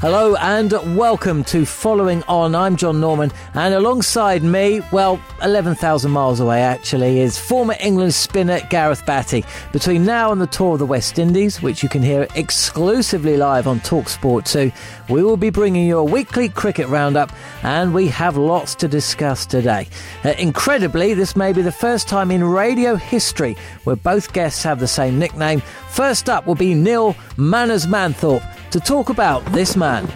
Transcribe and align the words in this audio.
Hello 0.00 0.34
and 0.36 0.72
welcome 0.96 1.44
to 1.44 1.66
Following 1.66 2.22
On. 2.22 2.54
I'm 2.54 2.74
John 2.74 3.02
Norman, 3.02 3.30
and 3.52 3.74
alongside 3.74 4.42
me, 4.42 4.80
well, 4.92 5.20
11,000 5.42 6.10
miles 6.10 6.40
away 6.40 6.62
actually, 6.62 7.20
is 7.20 7.38
former 7.38 7.76
England 7.80 8.14
spinner 8.14 8.60
Gareth 8.70 9.04
Batty. 9.04 9.44
Between 9.72 10.06
now 10.06 10.32
and 10.32 10.40
the 10.40 10.46
tour 10.46 10.72
of 10.72 10.78
the 10.78 10.86
West 10.86 11.18
Indies, 11.18 11.60
which 11.60 11.82
you 11.82 11.90
can 11.90 12.02
hear 12.02 12.26
exclusively 12.34 13.36
live 13.36 13.66
on 13.66 13.78
Talksport 13.80 14.50
2, 14.50 14.72
we 15.12 15.22
will 15.22 15.36
be 15.36 15.50
bringing 15.50 15.86
you 15.86 15.98
a 15.98 16.04
weekly 16.04 16.48
cricket 16.48 16.88
roundup, 16.88 17.30
and 17.62 17.92
we 17.92 18.08
have 18.08 18.38
lots 18.38 18.74
to 18.76 18.88
discuss 18.88 19.44
today. 19.44 19.86
Uh, 20.24 20.30
incredibly, 20.38 21.12
this 21.12 21.36
may 21.36 21.52
be 21.52 21.60
the 21.60 21.70
first 21.70 22.08
time 22.08 22.30
in 22.30 22.42
radio 22.42 22.96
history 22.96 23.54
where 23.84 23.96
both 23.96 24.32
guests 24.32 24.62
have 24.62 24.80
the 24.80 24.88
same 24.88 25.18
nickname. 25.18 25.60
First 25.90 26.30
up 26.30 26.46
will 26.46 26.54
be 26.54 26.72
Neil 26.74 27.14
Manners 27.36 27.84
Manthorpe 27.86 28.42
to 28.70 28.80
talk 28.80 29.08
about 29.08 29.44
this 29.46 29.76
man. 29.76 30.06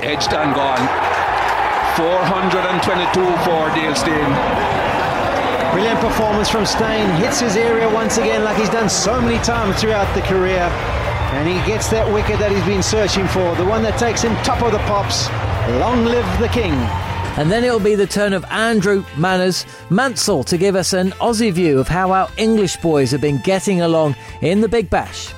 edged 0.00 0.32
and 0.32 0.54
gone. 0.54 0.86
422 1.96 3.20
for 3.44 3.68
Dale 3.74 3.94
Steyn. 3.94 4.32
Brilliant 5.72 6.00
performance 6.00 6.48
from 6.48 6.64
Steyn. 6.64 7.10
Hits 7.20 7.40
his 7.40 7.56
area 7.56 7.92
once 7.92 8.16
again, 8.16 8.44
like 8.44 8.56
he's 8.56 8.70
done 8.70 8.88
so 8.88 9.20
many 9.20 9.38
times 9.44 9.80
throughout 9.80 10.12
the 10.14 10.22
career. 10.22 10.70
And 11.34 11.46
he 11.46 11.54
gets 11.70 11.90
that 11.90 12.10
wicket 12.12 12.38
that 12.38 12.50
he's 12.50 12.64
been 12.64 12.82
searching 12.82 13.26
for, 13.26 13.54
the 13.56 13.64
one 13.64 13.82
that 13.82 13.98
takes 13.98 14.22
him 14.22 14.34
top 14.44 14.62
of 14.62 14.72
the 14.72 14.78
pops. 14.86 15.28
Long 15.80 16.04
live 16.04 16.26
the 16.38 16.48
king. 16.48 16.72
And 17.36 17.50
then 17.52 17.64
it'll 17.64 17.78
be 17.80 17.94
the 17.94 18.06
turn 18.06 18.32
of 18.32 18.44
Andrew 18.46 19.04
Manners 19.16 19.66
Mansell 19.90 20.42
to 20.44 20.56
give 20.56 20.74
us 20.74 20.92
an 20.92 21.10
Aussie 21.20 21.52
view 21.52 21.78
of 21.78 21.86
how 21.86 22.12
our 22.12 22.28
English 22.38 22.78
boys 22.78 23.10
have 23.10 23.20
been 23.20 23.40
getting 23.42 23.82
along 23.82 24.16
in 24.40 24.60
the 24.60 24.68
Big 24.68 24.88
Bash. 24.88 25.34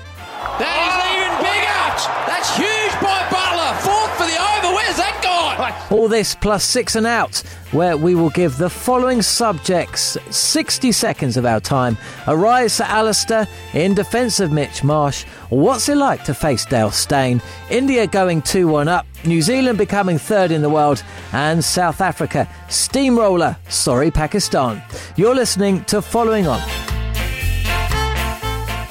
All 5.91 6.06
this 6.06 6.37
plus 6.37 6.65
six 6.65 6.95
and 6.95 7.06
out, 7.06 7.39
where 7.73 7.97
we 7.97 8.15
will 8.15 8.31
give 8.31 8.56
the 8.56 8.71
following 8.71 9.23
subjects 9.23 10.17
60 10.31 10.93
seconds 10.93 11.37
of 11.37 11.45
our 11.45 11.59
time. 11.59 11.99
A 12.28 12.37
rise 12.37 12.77
to 12.77 12.89
Alastair 12.89 13.49
in 13.75 13.95
defence 13.95 14.39
of 14.39 14.53
Mitch 14.53 14.84
Marsh. 14.84 15.25
What's 15.49 15.89
it 15.89 15.97
like 15.97 16.23
to 16.25 16.34
face 16.34 16.65
Dale 16.65 16.93
Steyn? 16.93 17.43
India 17.71 18.06
going 18.06 18.41
2 18.43 18.69
1 18.69 18.87
up. 18.87 19.05
New 19.25 19.43
Zealand 19.43 19.78
becoming 19.78 20.17
third 20.17 20.53
in 20.53 20.62
the 20.62 20.71
world. 20.71 21.03
And 21.33 21.62
South 21.62 22.01
Africa 22.01 22.49
steamroller. 22.69 23.57
Sorry, 23.69 24.12
Pakistan. 24.12 24.81
You're 25.17 25.34
listening 25.34 25.84
to 25.87 26.01
Following 26.01 26.47
On. 26.47 26.61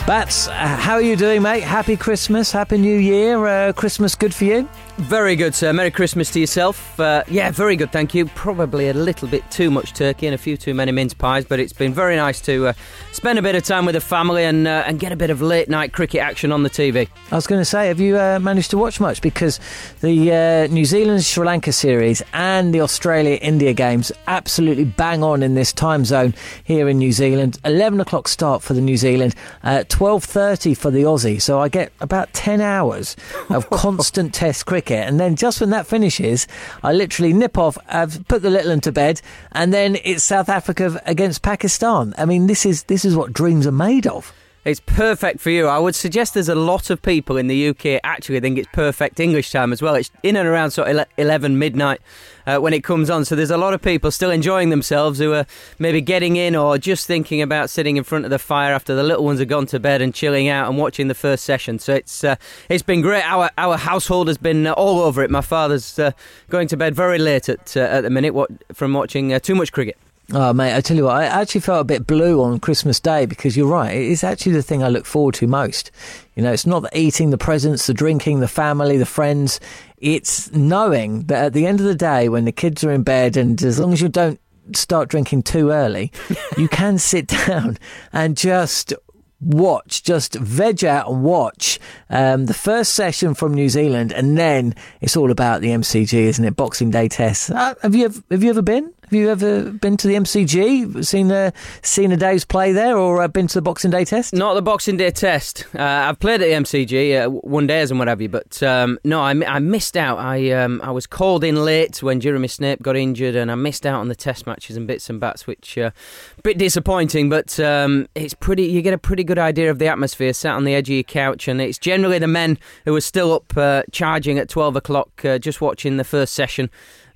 Bats, 0.06 0.48
uh, 0.48 0.52
how 0.52 0.96
are 0.96 1.02
you 1.02 1.16
doing, 1.16 1.44
mate? 1.44 1.62
Happy 1.62 1.96
Christmas, 1.96 2.52
Happy 2.52 2.78
New 2.78 2.98
Year. 2.98 3.46
Uh, 3.46 3.74
Christmas 3.74 4.16
good 4.16 4.34
for 4.34 4.46
you? 4.46 4.68
Very 5.00 5.38
good, 5.38 5.56
sir. 5.56 5.72
Merry 5.72 5.92
Christmas 5.92 6.30
to 6.32 6.42
yourself. 6.42 7.00
Uh, 7.00 7.24
yeah, 7.30 7.52
very 7.52 7.78
good, 7.78 7.90
thank 7.94 8.14
you. 8.14 8.26
Probably 8.26 8.90
a 8.90 8.94
little 8.94 9.30
bit 9.30 9.50
too 9.50 9.72
much 9.72 9.94
turkey 9.94 10.28
and 10.28 10.36
a 10.36 10.38
few 10.38 10.58
too 10.58 10.74
many 10.74 10.92
mince 10.92 11.14
pies, 11.14 11.46
but 11.46 11.58
it's 11.58 11.72
been 11.72 11.94
very 11.94 12.18
nice 12.18 12.42
to 12.42 12.68
uh, 12.68 12.74
spend 13.14 13.40
a 13.40 13.42
bit 13.42 13.56
of 13.56 13.64
time 13.64 13.86
with 13.86 13.96
the 13.96 14.02
family 14.02 14.44
and 14.44 14.68
uh, 14.68 14.84
and 14.86 15.00
get 15.00 15.14
a 15.14 15.16
bit 15.16 15.30
of 15.30 15.42
late 15.42 15.70
night 15.70 15.94
cricket 15.94 16.20
action 16.20 16.52
on 16.52 16.64
the 16.64 16.70
TV. 16.70 17.08
I 17.32 17.36
was 17.36 17.48
going 17.48 17.62
to 17.62 17.66
say, 17.66 17.88
have 17.88 18.02
you 18.02 18.18
uh, 18.18 18.40
managed 18.40 18.72
to 18.72 18.78
watch 18.78 19.00
much? 19.00 19.22
Because 19.22 19.62
the 20.02 20.34
uh, 20.34 20.68
New 20.68 20.84
Zealand 20.84 21.24
Sri 21.24 21.46
Lanka 21.46 21.72
series 21.72 22.22
and 22.34 22.74
the 22.74 22.82
Australia 22.82 23.36
India 23.42 23.74
games 23.74 24.12
absolutely 24.28 24.84
bang 24.84 25.24
on 25.24 25.44
in 25.44 25.56
this 25.56 25.72
time 25.72 26.04
zone 26.04 26.34
here 26.66 26.90
in 26.90 26.98
New 26.98 27.14
Zealand. 27.14 27.58
Eleven 27.64 28.02
o'clock 28.02 28.28
start 28.28 28.62
for 28.62 28.74
the 28.74 28.82
New 28.82 28.98
Zealand, 28.98 29.34
uh, 29.64 29.86
twelve 29.88 30.26
thirty 30.26 30.74
for 30.74 30.92
the 30.92 31.04
Aussie. 31.04 31.42
So 31.42 31.62
I 31.62 31.70
get 31.70 31.94
about 32.02 32.34
ten 32.34 32.60
hours 32.60 33.16
of 33.50 33.70
constant 33.72 34.34
Test 34.34 34.66
cricket, 34.66 34.89
and 34.96 35.20
then 35.20 35.36
just 35.36 35.62
when 35.62 35.70
that 35.72 35.88
finishes, 35.88 36.48
I 36.84 36.94
literally 36.94 37.34
nip 37.34 37.58
off. 37.58 37.78
I've 37.88 38.28
put 38.28 38.42
the 38.42 38.50
little 38.50 38.72
one 38.72 38.82
to 38.82 38.92
bed, 38.92 39.22
and 39.52 39.74
then 39.74 39.98
it's 40.04 40.24
South 40.24 40.50
Africa 40.50 41.02
against 41.06 41.42
Pakistan. 41.42 42.14
I 42.18 42.26
mean, 42.26 42.48
this 42.48 42.66
is 42.66 42.84
this 42.84 43.06
is 43.06 43.16
what 43.16 43.34
dreams 43.34 43.68
are 43.68 43.72
made 43.72 44.08
of. 44.08 44.34
It's 44.66 44.82
perfect 44.82 45.40
for 45.40 45.52
you. 45.52 45.68
I 45.68 45.80
would 45.80 45.96
suggest 45.96 46.34
there's 46.34 46.50
a 46.50 46.56
lot 46.56 46.90
of 46.90 47.02
people 47.02 47.38
in 47.38 47.48
the 47.48 47.70
UK 47.70 48.02
actually 48.04 48.42
think 48.42 48.58
it's 48.58 48.68
perfect 48.74 49.20
English 49.20 49.52
time 49.52 49.72
as 49.72 49.82
well. 49.82 49.96
It's 49.96 50.12
in 50.22 50.36
and 50.36 50.48
around 50.48 50.72
sort 50.72 50.90
of 50.90 51.06
11 51.18 51.58
midnight 51.58 52.02
uh, 52.46 52.58
when 52.58 52.74
it 52.74 52.84
comes 52.84 53.10
on. 53.10 53.24
So 53.24 53.38
there's 53.38 53.52
a 53.52 53.58
lot 53.58 53.74
of 53.74 53.82
people 53.82 54.12
still 54.12 54.32
enjoying 54.32 54.70
themselves 54.70 55.18
who 55.18 55.32
are 55.32 55.46
maybe 55.80 56.02
getting 56.02 56.36
in 56.36 56.58
or 56.58 56.78
just 56.78 57.08
thinking 57.08 57.42
about 57.42 57.70
sitting 57.70 57.96
in 57.96 58.04
front 58.04 58.26
of 58.26 58.32
the 58.32 58.40
fire 58.40 58.74
after 58.74 58.94
the 58.94 59.04
little 59.04 59.24
ones 59.24 59.40
have 59.40 59.48
gone 59.48 59.66
to 59.68 59.80
bed 59.80 60.02
and 60.02 60.14
chilling 60.14 60.50
out 60.50 60.68
and 60.68 60.78
watching 60.78 61.08
the 61.08 61.16
first 61.16 61.46
session. 61.46 61.80
So 61.80 61.94
it's 61.96 62.26
uh, 62.26 62.36
it's 62.68 62.84
been 62.84 63.02
great. 63.02 63.24
Our 63.24 63.50
our 63.58 63.78
household 63.78 64.28
has 64.28 64.38
been 64.38 64.68
all 64.68 65.00
over 65.00 65.24
it. 65.24 65.32
My 65.32 65.42
father's 65.42 65.98
uh, 65.98 66.12
going 66.50 66.68
to 66.68 66.78
bed 66.78 66.94
very 66.96 67.18
late 67.18 67.48
at 67.48 67.78
uh, 67.78 67.82
at 67.82 68.02
the 68.02 68.10
minute 68.10 68.34
what, 68.34 68.52
from 68.74 68.92
watching 68.92 69.32
uh, 69.32 69.40
too 69.40 69.56
much 69.56 69.72
cricket. 69.72 69.98
Oh, 70.32 70.54
mate, 70.54 70.76
I 70.76 70.82
tell 70.82 70.96
you 70.96 71.06
what, 71.06 71.16
I 71.16 71.26
actually 71.26 71.62
felt 71.62 71.82
a 71.82 71.86
bit 71.86 72.06
blue 72.06 72.44
on 72.44 72.60
Christmas 72.60 73.00
Day 73.00 73.26
because 73.26 73.58
you're 73.58 73.68
right. 73.68 73.96
It's 73.96 74.24
actually 74.24 74.52
the 74.52 74.62
thing 74.62 74.84
I 74.84 74.88
look 74.88 75.08
forward 75.08 75.34
to 75.36 75.48
most. 75.48 75.90
You 76.36 76.44
know, 76.44 76.54
it's 76.54 76.68
not 76.68 76.82
the 76.82 76.96
eating, 76.96 77.32
the 77.32 77.38
presents, 77.38 77.88
the 77.88 77.96
drinking, 77.96 78.40
the 78.40 78.48
family, 78.48 78.98
the 78.98 79.08
friends. 79.08 79.60
It's 79.98 80.52
knowing 80.52 81.24
that 81.24 81.46
at 81.46 81.54
the 81.54 81.66
end 81.66 81.80
of 81.80 81.88
the 81.88 81.96
day, 81.96 82.30
when 82.30 82.46
the 82.46 82.52
kids 82.52 82.84
are 82.84 82.92
in 82.92 83.02
bed, 83.02 83.38
and 83.38 83.60
as 83.64 83.80
long 83.80 83.92
as 83.92 84.02
you 84.02 84.08
don't 84.08 84.40
start 84.76 85.10
drinking 85.10 85.44
too 85.44 85.72
early, 85.72 86.12
you 86.58 86.68
can 86.68 87.00
sit 87.00 87.26
down 87.26 87.80
and 88.14 88.38
just 88.38 88.94
watch, 89.42 90.04
just 90.04 90.36
veg 90.36 90.86
out 90.86 91.10
and 91.10 91.24
watch 91.24 91.80
um, 92.12 92.46
the 92.46 92.54
first 92.54 92.94
session 92.94 93.34
from 93.34 93.56
New 93.56 93.70
Zealand, 93.70 94.12
and 94.12 94.38
then 94.38 94.76
it's 95.02 95.18
all 95.18 95.32
about 95.32 95.62
the 95.62 95.70
MCG, 95.70 96.14
isn't 96.14 96.46
it? 96.46 96.56
Boxing 96.56 96.92
Day 96.92 97.08
tests. 97.08 97.50
Uh, 97.50 97.74
have 97.82 97.96
you 97.96 98.14
have 98.30 98.44
you 98.44 98.52
ever 98.52 98.62
been? 98.62 98.94
Have 99.10 99.20
you 99.20 99.30
ever 99.32 99.72
been 99.72 99.98
to 99.98 100.08
the 100.08 100.14
MCG, 100.14 101.04
seen 101.04 101.32
a, 101.32 101.52
seen 101.82 102.12
a 102.12 102.18
day's 102.18 102.46
play 102.46 102.74
there, 102.74 102.96
or 102.96 103.24
uh, 103.24 103.28
been 103.28 103.48
to 103.48 103.56
the 103.56 103.62
Boxing 103.64 103.90
Day 103.90 104.06
test? 104.06 104.36
Not 104.36 104.54
the 104.54 104.62
Boxing 104.62 104.98
Day 104.98 105.10
test. 105.10 105.66
Uh, 105.74 105.82
I've 105.82 106.20
played 106.20 106.44
at 106.44 106.46
the 106.46 106.54
MCG, 106.54 107.26
uh, 107.26 107.30
one 107.32 107.66
days 107.66 107.90
and 107.90 107.98
what 107.98 108.08
have 108.08 108.22
you, 108.22 108.30
but 108.30 108.62
um, 108.62 109.00
no, 109.04 109.20
I, 109.20 109.32
I, 109.32 109.58
missed 109.58 109.98
out. 109.98 110.20
I 110.20 110.52
um, 110.52 110.80
I 110.84 110.92
was 110.92 111.08
called 111.08 111.44
in 111.44 111.66
late 111.66 112.04
when 112.04 112.20
Jeremy 112.20 112.48
Snape 112.48 112.84
got 112.84 112.96
injured, 112.96 113.36
and 113.36 113.52
I 113.52 113.56
missed 113.56 113.84
out 113.88 114.00
on 114.00 114.10
the 114.10 114.16
test 114.16 114.46
matches 114.46 114.78
and 114.78 114.86
bits 114.86 115.10
and 115.10 115.20
bats, 115.20 115.48
which 115.48 115.76
uh, 115.76 115.90
a 116.38 116.42
bit 116.44 116.60
disappointing. 116.60 117.30
But 117.30 117.60
um, 117.60 118.08
it's 118.14 118.36
pretty. 118.36 118.66
You 118.66 118.84
get 118.84 118.94
a 118.94 119.00
pretty 119.00 119.24
good 119.24 119.40
idea 119.40 119.72
of 119.72 119.80
the 119.80 119.88
atmosphere, 119.88 120.34
sat 120.34 120.54
on 120.54 120.66
the 120.66 120.76
edge 120.76 120.88
of 120.88 120.94
your 120.94 121.02
couch, 121.02 121.48
and 121.48 121.60
it's 121.60 121.80
generally 121.80 122.20
the 122.20 122.28
men 122.28 122.60
who 122.86 122.96
are 122.96 123.02
still 123.02 123.34
up 123.34 123.58
uh, 123.58 123.82
charging 123.92 124.38
at 124.38 124.50
twelve 124.50 124.76
o'clock, 124.76 125.26
uh, 125.26 125.40
just 125.40 125.62
watching 125.62 125.98
the 125.98 126.04
first 126.04 126.36
session 126.36 126.70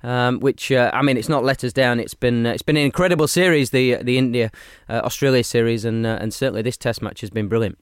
um, 0.04 0.38
which 0.40 0.70
uh, 0.70 0.90
I 0.92 1.02
mean, 1.02 1.16
it's 1.16 1.28
not 1.28 1.42
let 1.42 1.64
us 1.64 1.72
down. 1.72 1.98
It's 1.98 2.14
been 2.14 2.46
uh, 2.46 2.50
it's 2.50 2.62
been 2.62 2.76
an 2.76 2.84
incredible 2.84 3.26
series, 3.26 3.70
the 3.70 3.96
the 4.02 4.18
India 4.18 4.50
uh, 4.88 5.00
Australia 5.02 5.42
series, 5.42 5.84
and 5.84 6.06
uh, 6.06 6.18
and 6.20 6.32
certainly 6.32 6.62
this 6.62 6.76
Test 6.76 7.02
match 7.02 7.22
has 7.22 7.30
been 7.30 7.48
brilliant. 7.48 7.78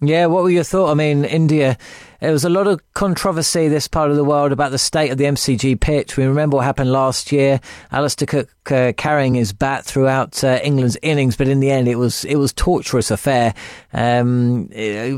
Yeah, 0.00 0.26
what 0.26 0.42
were 0.42 0.50
your 0.50 0.64
thoughts? 0.64 0.90
I 0.90 0.94
mean, 0.94 1.24
India, 1.24 1.78
there 2.22 2.30
was 2.30 2.44
a 2.44 2.48
lot 2.48 2.68
of 2.68 2.80
controversy 2.94 3.66
this 3.66 3.88
part 3.88 4.08
of 4.08 4.16
the 4.16 4.22
world 4.22 4.52
about 4.52 4.70
the 4.70 4.78
state 4.78 5.10
of 5.10 5.18
the 5.18 5.24
MCG 5.24 5.80
pitch. 5.80 6.16
We 6.16 6.24
remember 6.24 6.56
what 6.56 6.64
happened 6.64 6.92
last 6.92 7.32
year. 7.32 7.60
Alastair 7.90 8.26
Cook 8.26 8.48
uh, 8.70 8.92
carrying 8.96 9.34
his 9.34 9.52
bat 9.52 9.84
throughout 9.84 10.44
uh, 10.44 10.60
England's 10.62 10.96
innings, 11.02 11.36
but 11.36 11.48
in 11.48 11.58
the 11.58 11.72
end, 11.72 11.88
it 11.88 11.96
was 11.96 12.24
it 12.24 12.36
was 12.36 12.52
torturous 12.52 13.10
affair. 13.10 13.54
Um, 13.92 14.68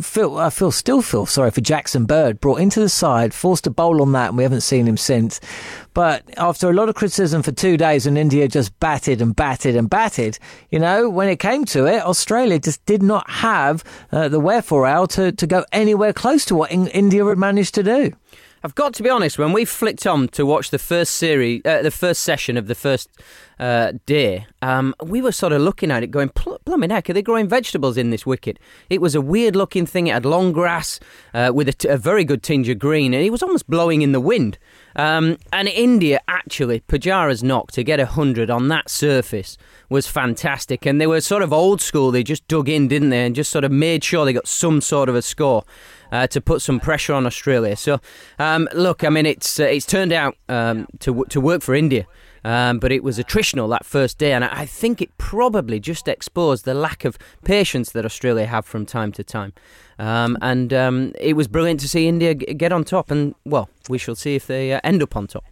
feel, 0.00 0.38
I 0.38 0.48
feel 0.48 0.72
still 0.72 1.02
feel 1.02 1.26
sorry 1.26 1.50
for 1.50 1.60
Jackson 1.60 2.06
Bird, 2.06 2.40
brought 2.40 2.60
into 2.60 2.80
the 2.80 2.88
side, 2.88 3.34
forced 3.34 3.64
to 3.64 3.70
bowl 3.70 4.00
on 4.00 4.12
that, 4.12 4.28
and 4.28 4.38
we 4.38 4.42
haven't 4.42 4.62
seen 4.62 4.88
him 4.88 4.96
since. 4.96 5.40
But 5.92 6.24
after 6.38 6.68
a 6.68 6.72
lot 6.72 6.88
of 6.88 6.96
criticism 6.96 7.42
for 7.42 7.52
two 7.52 7.76
days, 7.76 8.06
and 8.06 8.18
India 8.18 8.48
just 8.48 8.78
batted 8.80 9.22
and 9.22 9.36
batted 9.36 9.76
and 9.76 9.88
batted, 9.88 10.38
you 10.70 10.80
know, 10.80 11.08
when 11.08 11.28
it 11.28 11.38
came 11.38 11.64
to 11.66 11.86
it, 11.86 12.02
Australia 12.02 12.58
just 12.58 12.84
did 12.86 13.02
not 13.02 13.30
have 13.30 13.84
uh, 14.10 14.28
the 14.28 14.40
wherefore 14.40 15.06
to, 15.06 15.30
to 15.30 15.46
go 15.46 15.64
anywhere 15.70 16.12
close 16.12 16.44
to 16.46 16.54
what 16.56 16.72
in- 16.72 16.88
India 16.94 17.24
had 17.26 17.36
managed 17.36 17.74
to 17.74 17.82
do. 17.82 18.12
I've 18.62 18.74
got 18.74 18.94
to 18.94 19.02
be 19.02 19.10
honest. 19.10 19.38
When 19.38 19.52
we 19.52 19.66
flicked 19.66 20.06
on 20.06 20.28
to 20.28 20.46
watch 20.46 20.70
the 20.70 20.78
first 20.78 21.16
series, 21.16 21.60
uh, 21.66 21.82
the 21.82 21.90
first 21.90 22.22
session 22.22 22.56
of 22.56 22.66
the 22.66 22.74
first 22.74 23.10
uh, 23.58 23.92
day, 24.06 24.46
um, 24.62 24.94
we 25.02 25.20
were 25.20 25.32
sort 25.32 25.52
of 25.52 25.60
looking 25.60 25.90
at 25.90 26.02
it, 26.02 26.10
going, 26.10 26.30
"Plumbing 26.30 26.88
heck, 26.88 27.10
are 27.10 27.12
they 27.12 27.20
growing 27.20 27.46
vegetables 27.46 27.98
in 27.98 28.08
this 28.08 28.24
wicket?" 28.24 28.58
It 28.88 29.02
was 29.02 29.14
a 29.14 29.20
weird-looking 29.20 29.84
thing. 29.84 30.06
It 30.06 30.14
had 30.14 30.24
long 30.24 30.52
grass 30.52 30.98
uh, 31.34 31.52
with 31.54 31.68
a, 31.68 31.72
t- 31.74 31.88
a 31.88 31.98
very 31.98 32.24
good 32.24 32.42
tinge 32.42 32.70
of 32.70 32.78
green, 32.78 33.12
and 33.12 33.22
it 33.22 33.28
was 33.28 33.42
almost 33.42 33.68
blowing 33.68 34.00
in 34.00 34.12
the 34.12 34.20
wind. 34.20 34.56
Um, 34.96 35.36
and 35.52 35.68
India, 35.68 36.20
actually, 36.26 36.80
Pujara's 36.80 37.42
knock 37.42 37.72
to 37.72 37.82
get 37.82 37.98
100 37.98 38.48
on 38.48 38.68
that 38.68 38.88
surface 38.88 39.58
was 39.88 40.06
fantastic. 40.06 40.86
And 40.86 41.00
they 41.00 41.06
were 41.06 41.20
sort 41.20 41.42
of 41.42 41.52
old 41.52 41.80
school. 41.80 42.10
They 42.10 42.22
just 42.22 42.46
dug 42.48 42.68
in, 42.68 42.88
didn't 42.88 43.10
they? 43.10 43.26
And 43.26 43.34
just 43.34 43.50
sort 43.50 43.64
of 43.64 43.72
made 43.72 44.04
sure 44.04 44.24
they 44.24 44.32
got 44.32 44.48
some 44.48 44.80
sort 44.80 45.08
of 45.08 45.16
a 45.16 45.22
score. 45.22 45.64
Uh, 46.14 46.28
to 46.28 46.40
put 46.40 46.62
some 46.62 46.78
pressure 46.78 47.12
on 47.12 47.26
Australia. 47.26 47.74
So, 47.74 47.98
um, 48.38 48.68
look, 48.72 49.02
I 49.02 49.08
mean, 49.08 49.26
it's 49.26 49.58
uh, 49.58 49.64
it's 49.64 49.84
turned 49.84 50.12
out 50.12 50.36
um, 50.48 50.86
to 51.00 51.24
to 51.28 51.40
work 51.40 51.60
for 51.60 51.74
India. 51.74 52.06
Um, 52.44 52.78
but 52.78 52.92
it 52.92 53.02
was 53.02 53.18
attritional 53.18 53.68
that 53.70 53.84
first 53.86 54.18
day, 54.18 54.32
and 54.32 54.44
I 54.44 54.66
think 54.66 55.00
it 55.00 55.10
probably 55.16 55.80
just 55.80 56.06
exposed 56.06 56.66
the 56.66 56.74
lack 56.74 57.04
of 57.04 57.18
patience 57.42 57.92
that 57.92 58.04
Australia 58.04 58.46
have 58.46 58.66
from 58.66 58.84
time 58.86 59.12
to 59.12 59.24
time. 59.24 59.54
Um, 59.98 60.36
and 60.42 60.72
um, 60.72 61.12
it 61.18 61.34
was 61.34 61.48
brilliant 61.48 61.80
to 61.80 61.88
see 61.88 62.06
India 62.06 62.34
get 62.34 62.70
on 62.70 62.84
top, 62.84 63.10
and 63.10 63.34
well, 63.44 63.68
we 63.88 63.98
shall 63.98 64.14
see 64.14 64.34
if 64.36 64.46
they 64.46 64.72
uh, 64.72 64.80
end 64.84 65.02
up 65.02 65.16
on 65.16 65.26
top. 65.26 65.44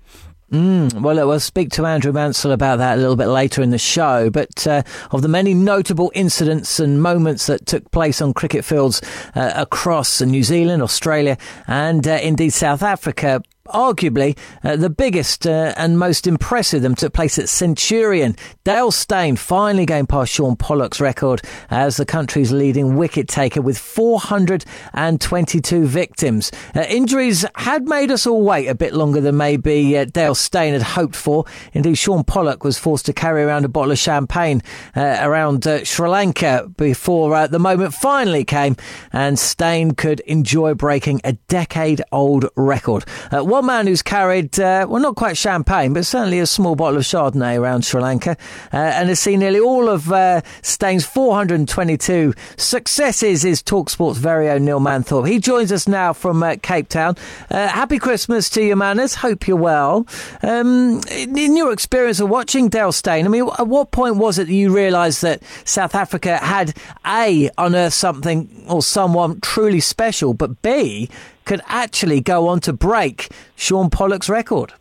Mm, 0.53 1.01
well, 1.01 1.27
we'll 1.27 1.41
speak 1.41 1.71
to 1.71 1.87
Andrew 1.87 2.13
Mansell 2.13 2.53
about 2.53 2.77
that 2.77 2.99
a 2.99 3.01
little 3.01 3.17
bit 3.17 3.29
later 3.29 3.63
in 3.63 3.71
the 3.71 3.79
show. 3.79 4.29
But 4.29 4.67
uh, 4.67 4.83
of 5.11 5.23
the 5.23 5.29
many 5.29 5.55
notable 5.55 6.13
incidents 6.15 6.79
and 6.79 7.01
moments 7.01 7.47
that 7.47 7.65
took 7.65 7.91
place 7.91 8.21
on 8.21 8.35
cricket 8.35 8.63
fields 8.63 9.01
uh, 9.35 9.53
across 9.55 10.21
New 10.21 10.43
Zealand, 10.43 10.83
Australia, 10.83 11.39
and 11.67 12.07
uh, 12.07 12.19
indeed 12.23 12.51
South 12.51 12.83
Africa, 12.83 13.43
arguably 13.73 14.37
uh, 14.63 14.77
the 14.77 14.91
biggest 14.91 15.47
uh, 15.47 15.73
and 15.77 15.99
most 15.99 16.27
impressive 16.27 16.83
them 16.83 16.95
took 16.95 17.13
place 17.13 17.39
at 17.39 17.49
Centurion. 17.49 18.37
Dale 18.65 18.91
Steyn 18.91 19.37
finally 19.37 19.87
going 19.87 20.07
past 20.07 20.33
Shaun 20.33 20.57
Pollock's 20.57 21.01
record 21.01 21.43
as 21.71 21.97
the 21.97 22.07
country's 22.07 22.53
leading 22.53 22.97
wicket 22.97 23.29
taker 23.29 23.61
with 23.61 23.79
422 23.79 25.87
victims. 25.87 26.51
Uh, 26.75 26.85
injuries 26.89 27.45
had 27.57 27.89
made 27.89 28.11
us 28.11 28.27
all 28.27 28.43
wait 28.43 28.69
a 28.69 28.75
bit 28.75 28.95
longer 28.95 29.21
than 29.21 29.37
maybe 29.37 29.97
uh, 29.97 30.05
Dale 30.05 30.35
Steyn 30.35 30.73
had 30.73 30.83
hoped 30.83 31.17
for. 31.17 31.45
Indeed, 31.73 31.97
Shaun 31.97 32.25
Pollock 32.25 32.65
was 32.65 32.79
forced 32.79 33.07
to 33.07 33.13
carry 33.13 33.43
around 33.43 33.65
a 33.65 33.69
bottle 33.69 33.93
of 33.93 33.99
champagne 33.99 34.63
uh, 34.97 35.19
around 35.21 35.67
uh, 35.67 35.85
Sri 35.85 36.09
Lanka 36.09 36.71
before 36.77 37.49
the 37.49 37.59
moment 37.59 37.95
finally 37.95 38.45
came 38.45 38.77
and 39.13 39.39
Steyn 39.39 39.93
could 39.93 40.21
enjoy 40.21 40.75
breaking 40.75 41.21
a 41.25 41.33
decade 41.49 42.03
old 42.13 42.47
record 42.57 43.05
one 43.33 43.62
man 43.63 43.87
who's 43.87 44.03
carried, 44.03 44.59
uh, 44.61 44.87
well, 44.89 45.01
not 45.03 45.17
quite 45.17 45.37
champagne, 45.37 45.93
but 45.93 46.07
certainly 46.07 46.39
a 46.39 46.47
small 46.47 46.77
bottle 46.77 46.99
of 46.99 47.05
Chardonnay 47.05 47.59
around 47.59 47.85
Sri 47.85 48.01
Lanka 48.01 48.37
uh, 48.73 48.77
and 48.77 49.09
has 49.09 49.21
seen 49.21 49.41
nearly 49.41 49.61
all 49.61 49.89
of 49.89 50.13
uh, 50.13 50.43
Steyn's 50.63 51.05
422 51.07 52.35
successes 52.57 53.45
is 53.45 53.63
Talksport's 53.63 54.19
very 54.19 54.49
own 54.49 54.65
Neil 54.65 54.81
Manthorpe. 54.81 55.29
He 55.29 55.39
joins 55.39 55.73
us 55.73 55.89
now 55.89 56.13
from 56.13 56.43
uh, 56.43 56.57
Cape 56.63 56.89
Town. 56.89 57.17
Uh, 57.51 57.69
happy 57.69 57.99
Christmas 57.99 58.49
to 58.51 58.63
you, 58.63 58.77
Manners. 58.77 59.15
Hope 59.15 59.49
you're 59.49 59.57
well. 59.57 60.07
Um, 60.43 61.01
in 61.11 61.57
your 61.57 61.73
experience 61.73 62.21
of 62.21 62.29
watching 62.29 62.69
Dale 62.69 62.93
Steyn, 62.93 63.25
I 63.25 63.29
mean, 63.29 63.49
at 63.59 63.67
what 63.67 63.91
point 63.91 64.17
was 64.17 64.39
it 64.39 64.47
that 64.47 64.53
you 64.53 64.75
realised 64.75 65.23
that 65.23 65.43
South 65.65 65.95
Africa 65.95 66.37
had 66.39 66.75
A, 67.07 67.51
unearthed 67.57 67.95
something 67.95 68.65
or 68.69 68.83
someone 68.83 69.41
truly 69.41 69.81
special, 69.81 70.35
but 70.35 70.61
B, 70.63 71.09
could 71.45 71.61
actually 71.67 72.21
go 72.21 72.49
on 72.49 72.61
to 72.61 72.73
break 72.73 73.29
Shaun 73.57 73.91
Pollock's 73.91 74.29
record? 74.29 74.73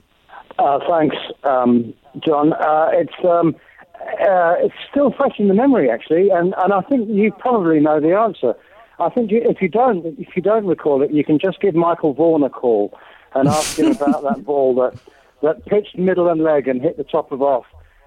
Uh, 0.60 0.80
thanks, 0.88 1.16
um, 1.44 1.94
John. 2.19 2.54
Uh, 2.54 2.90
it's 2.94 3.13
um, 3.25 3.56
uh, 4.02 4.56
it's 4.60 4.75
still 4.90 5.12
fresh 5.12 5.40
in 5.40 5.48
the 5.48 5.54
memory, 5.54 5.90
actually, 5.90 6.30
and, 6.30 6.54
and 6.58 6.74
I 6.74 6.81
think 6.81 7.10
you 7.10 7.31
probably 7.31 7.80
know 7.80 8.00
the 8.00 8.16
answer. 8.16 8.54
I 9.00 9.10
think 9.10 9.31
you, 9.31 9.42
if 9.44 9.62
you 9.62 9.68
don't 9.68 10.06
if 10.19 10.36
you 10.36 10.42
don't 10.42 10.66
recall 10.66 11.02
it, 11.02 11.12
you 11.12 11.24
can 11.24 11.40
just 11.40 11.60
give 11.62 11.75
Michael 11.75 12.13
Vaughan 12.13 12.44
a 12.44 12.50
call 12.50 12.98
and 13.34 13.48
ask 13.48 13.78
him 13.78 13.92
about 13.92 14.24
that 14.24 14.46
ball 14.46 14.75
that 14.75 15.00
that 15.42 15.66
pitched 15.66 15.98
middle 15.98 16.28
and 16.30 16.44
leg 16.44 16.68
and 16.68 16.81
hit 16.81 16.98
the 16.98 17.04
top 17.04 17.31
of 17.31 17.42
off 17.42 17.66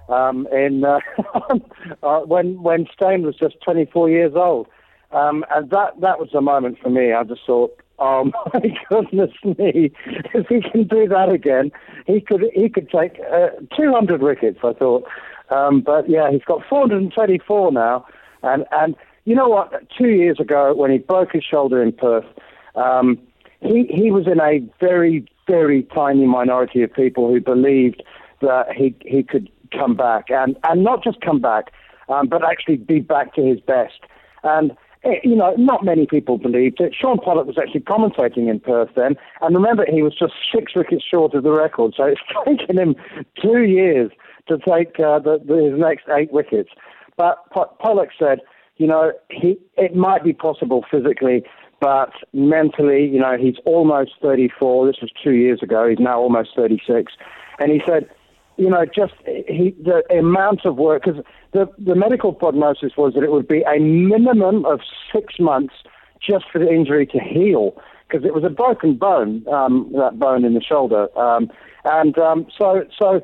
um, 0.09 0.47
in 0.53 0.85
uh, 0.85 1.01
uh, 2.03 2.21
when 2.21 2.63
when 2.63 2.87
Steyn 2.93 3.23
was 3.23 3.37
just 3.37 3.57
24 3.65 4.11
years 4.11 4.33
old. 4.35 4.69
Um, 5.11 5.45
and 5.51 5.71
that 5.71 6.01
that 6.01 6.19
was 6.19 6.35
a 6.35 6.41
moment 6.41 6.79
for 6.83 6.91
me. 6.91 7.13
I 7.13 7.23
just 7.25 7.43
thought, 7.47 7.79
Oh 8.05 8.31
my 8.53 8.61
goodness 8.91 9.31
me! 9.45 9.91
If 10.35 10.49
he 10.49 10.61
can 10.61 10.87
do 10.87 11.09
that 11.09 11.31
again, 11.33 11.73
he 12.07 12.21
could 12.21 12.45
he 12.53 12.69
could 12.69 12.91
take 12.91 13.19
uh, 13.33 13.49
200 13.75 14.21
wickets. 14.21 14.59
I 14.63 14.75
thought, 14.75 15.05
um, 15.49 15.81
but 15.81 16.09
yeah, 16.09 16.31
he's 16.31 16.45
got 16.45 16.61
424 16.69 17.73
now, 17.73 18.05
and 18.43 18.67
and 18.73 18.95
you 19.25 19.35
know 19.35 19.49
what? 19.49 19.73
Two 19.97 20.11
years 20.11 20.39
ago, 20.39 20.75
when 20.75 20.91
he 20.91 20.99
broke 20.99 21.33
his 21.33 21.45
shoulder 21.45 21.83
in 21.83 21.93
Perth, 21.93 22.27
um, 22.75 23.19
he 23.63 23.87
he 23.89 24.11
was 24.11 24.27
in 24.27 24.39
a 24.39 24.61
very 24.81 25.27
very 25.47 25.85
tiny 25.95 26.27
minority 26.27 26.83
of 26.83 26.93
people 26.93 27.33
who 27.33 27.41
believed 27.41 28.03
that 28.43 28.67
he 28.71 28.95
he 29.01 29.23
could 29.23 29.51
come 29.73 29.97
back 29.97 30.27
and 30.29 30.59
and 30.65 30.85
not 30.85 31.03
just 31.03 31.23
come 31.23 31.41
back, 31.41 31.73
um, 32.11 32.29
but 32.29 32.45
actually 32.45 32.77
be 32.77 33.01
back 33.01 33.35
to 33.35 33.43
his 33.43 33.61
best. 33.61 34.01
And 34.43 34.77
you 35.23 35.37
know, 35.37 35.55
not 35.57 35.85
many 35.85 36.07
people 36.07 36.39
believed 36.39 36.81
it. 36.81 36.95
Shaun 36.95 37.19
Pollock 37.19 37.47
was 37.47 37.59
actually 37.59 37.81
commentating 37.81 38.51
in 38.51 38.61
Perth 38.61 38.91
then, 38.97 39.17
and 39.41 39.55
remember, 39.55 39.85
he 39.91 40.03
was 40.03 40.15
just 40.19 40.35
six 40.55 40.75
wickets 40.75 41.05
short 41.09 41.35
of 41.35 41.43
the 41.43 41.53
record, 41.53 41.95
so 41.97 42.05
it's 42.07 42.21
taken 42.47 42.79
him 42.79 42.97
two 43.41 43.63
years 43.63 44.11
to 44.49 44.59
take 44.59 44.99
uh, 45.01 45.19
the, 45.19 45.41
the, 45.45 45.71
his 45.71 45.79
next 45.79 46.05
eight 46.09 46.33
wickets. 46.33 46.71
But 47.17 47.39
Pollock 47.51 48.11
said, 48.19 48.41
you 48.77 48.87
know, 48.87 49.13
he 49.31 49.57
it 49.77 49.95
might 49.95 50.25
be 50.25 50.33
possible 50.33 50.85
physically, 50.91 51.45
but 51.81 52.13
mentally, 52.33 53.07
you 53.07 53.21
know, 53.21 53.37
he's 53.39 53.57
almost 53.65 54.13
34. 54.21 54.87
This 54.87 54.97
was 55.01 55.11
two 55.23 55.33
years 55.33 55.63
ago. 55.63 55.89
He's 55.89 56.01
now 56.01 56.19
almost 56.19 56.51
36, 56.57 57.13
and 57.59 57.71
he 57.71 57.81
said, 57.87 58.09
you 58.57 58.71
know, 58.71 58.85
just 58.85 59.15
he, 59.27 59.75
the 59.83 60.03
amount 60.17 60.65
of 60.65 60.77
work 60.77 61.05
because 61.05 61.23
the, 61.53 61.69
the 61.79 61.95
medical 61.95 62.33
prognosis 62.33 62.93
was 62.97 63.15
that 63.15 63.23
it 63.23 63.31
would 63.31 63.49
be 63.49 63.63
a 63.63 63.79
minimum 63.79 64.65
of 64.65 64.81
six 65.13 65.35
months 65.39 65.75
just 66.21 66.45
for 66.53 66.59
the 66.59 66.71
injury 66.71 67.07
to 67.07 67.19
heal 67.19 67.77
because 68.09 68.25
it 68.25 68.35
was 68.35 68.45
a 68.45 68.51
broken 68.51 68.95
bone, 68.95 69.45
um, 69.49 69.91
that 69.97 70.19
bone 70.19 70.45
in 70.45 70.55
the 70.55 70.61
shoulder. 70.61 71.07
Um, 71.19 71.51
and 71.85 72.17
um, 72.19 72.47
so, 72.57 72.85
so, 72.97 73.23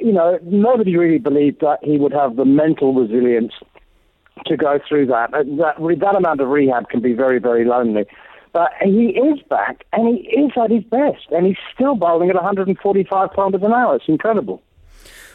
you 0.00 0.12
know, 0.12 0.38
nobody 0.42 0.96
really 0.96 1.18
believed 1.18 1.60
that 1.60 1.78
he 1.82 1.98
would 1.98 2.12
have 2.12 2.36
the 2.36 2.44
mental 2.44 2.94
resilience 2.94 3.52
to 4.46 4.56
go 4.56 4.78
through 4.88 5.06
that. 5.06 5.32
That, 5.32 5.98
that 6.00 6.16
amount 6.16 6.40
of 6.40 6.48
rehab 6.48 6.88
can 6.88 7.00
be 7.00 7.12
very, 7.14 7.38
very 7.38 7.64
lonely. 7.64 8.06
But 8.52 8.70
he 8.82 9.10
is 9.10 9.40
back, 9.48 9.84
and 9.92 10.08
he 10.08 10.28
is 10.28 10.52
at 10.62 10.70
his 10.70 10.84
best, 10.84 11.26
and 11.30 11.46
he's 11.46 11.56
still 11.74 11.94
bowling 11.94 12.30
at 12.30 12.34
145 12.34 13.30
kilometres 13.34 13.62
an 13.62 13.72
hour. 13.72 13.96
It's 13.96 14.04
incredible. 14.08 14.62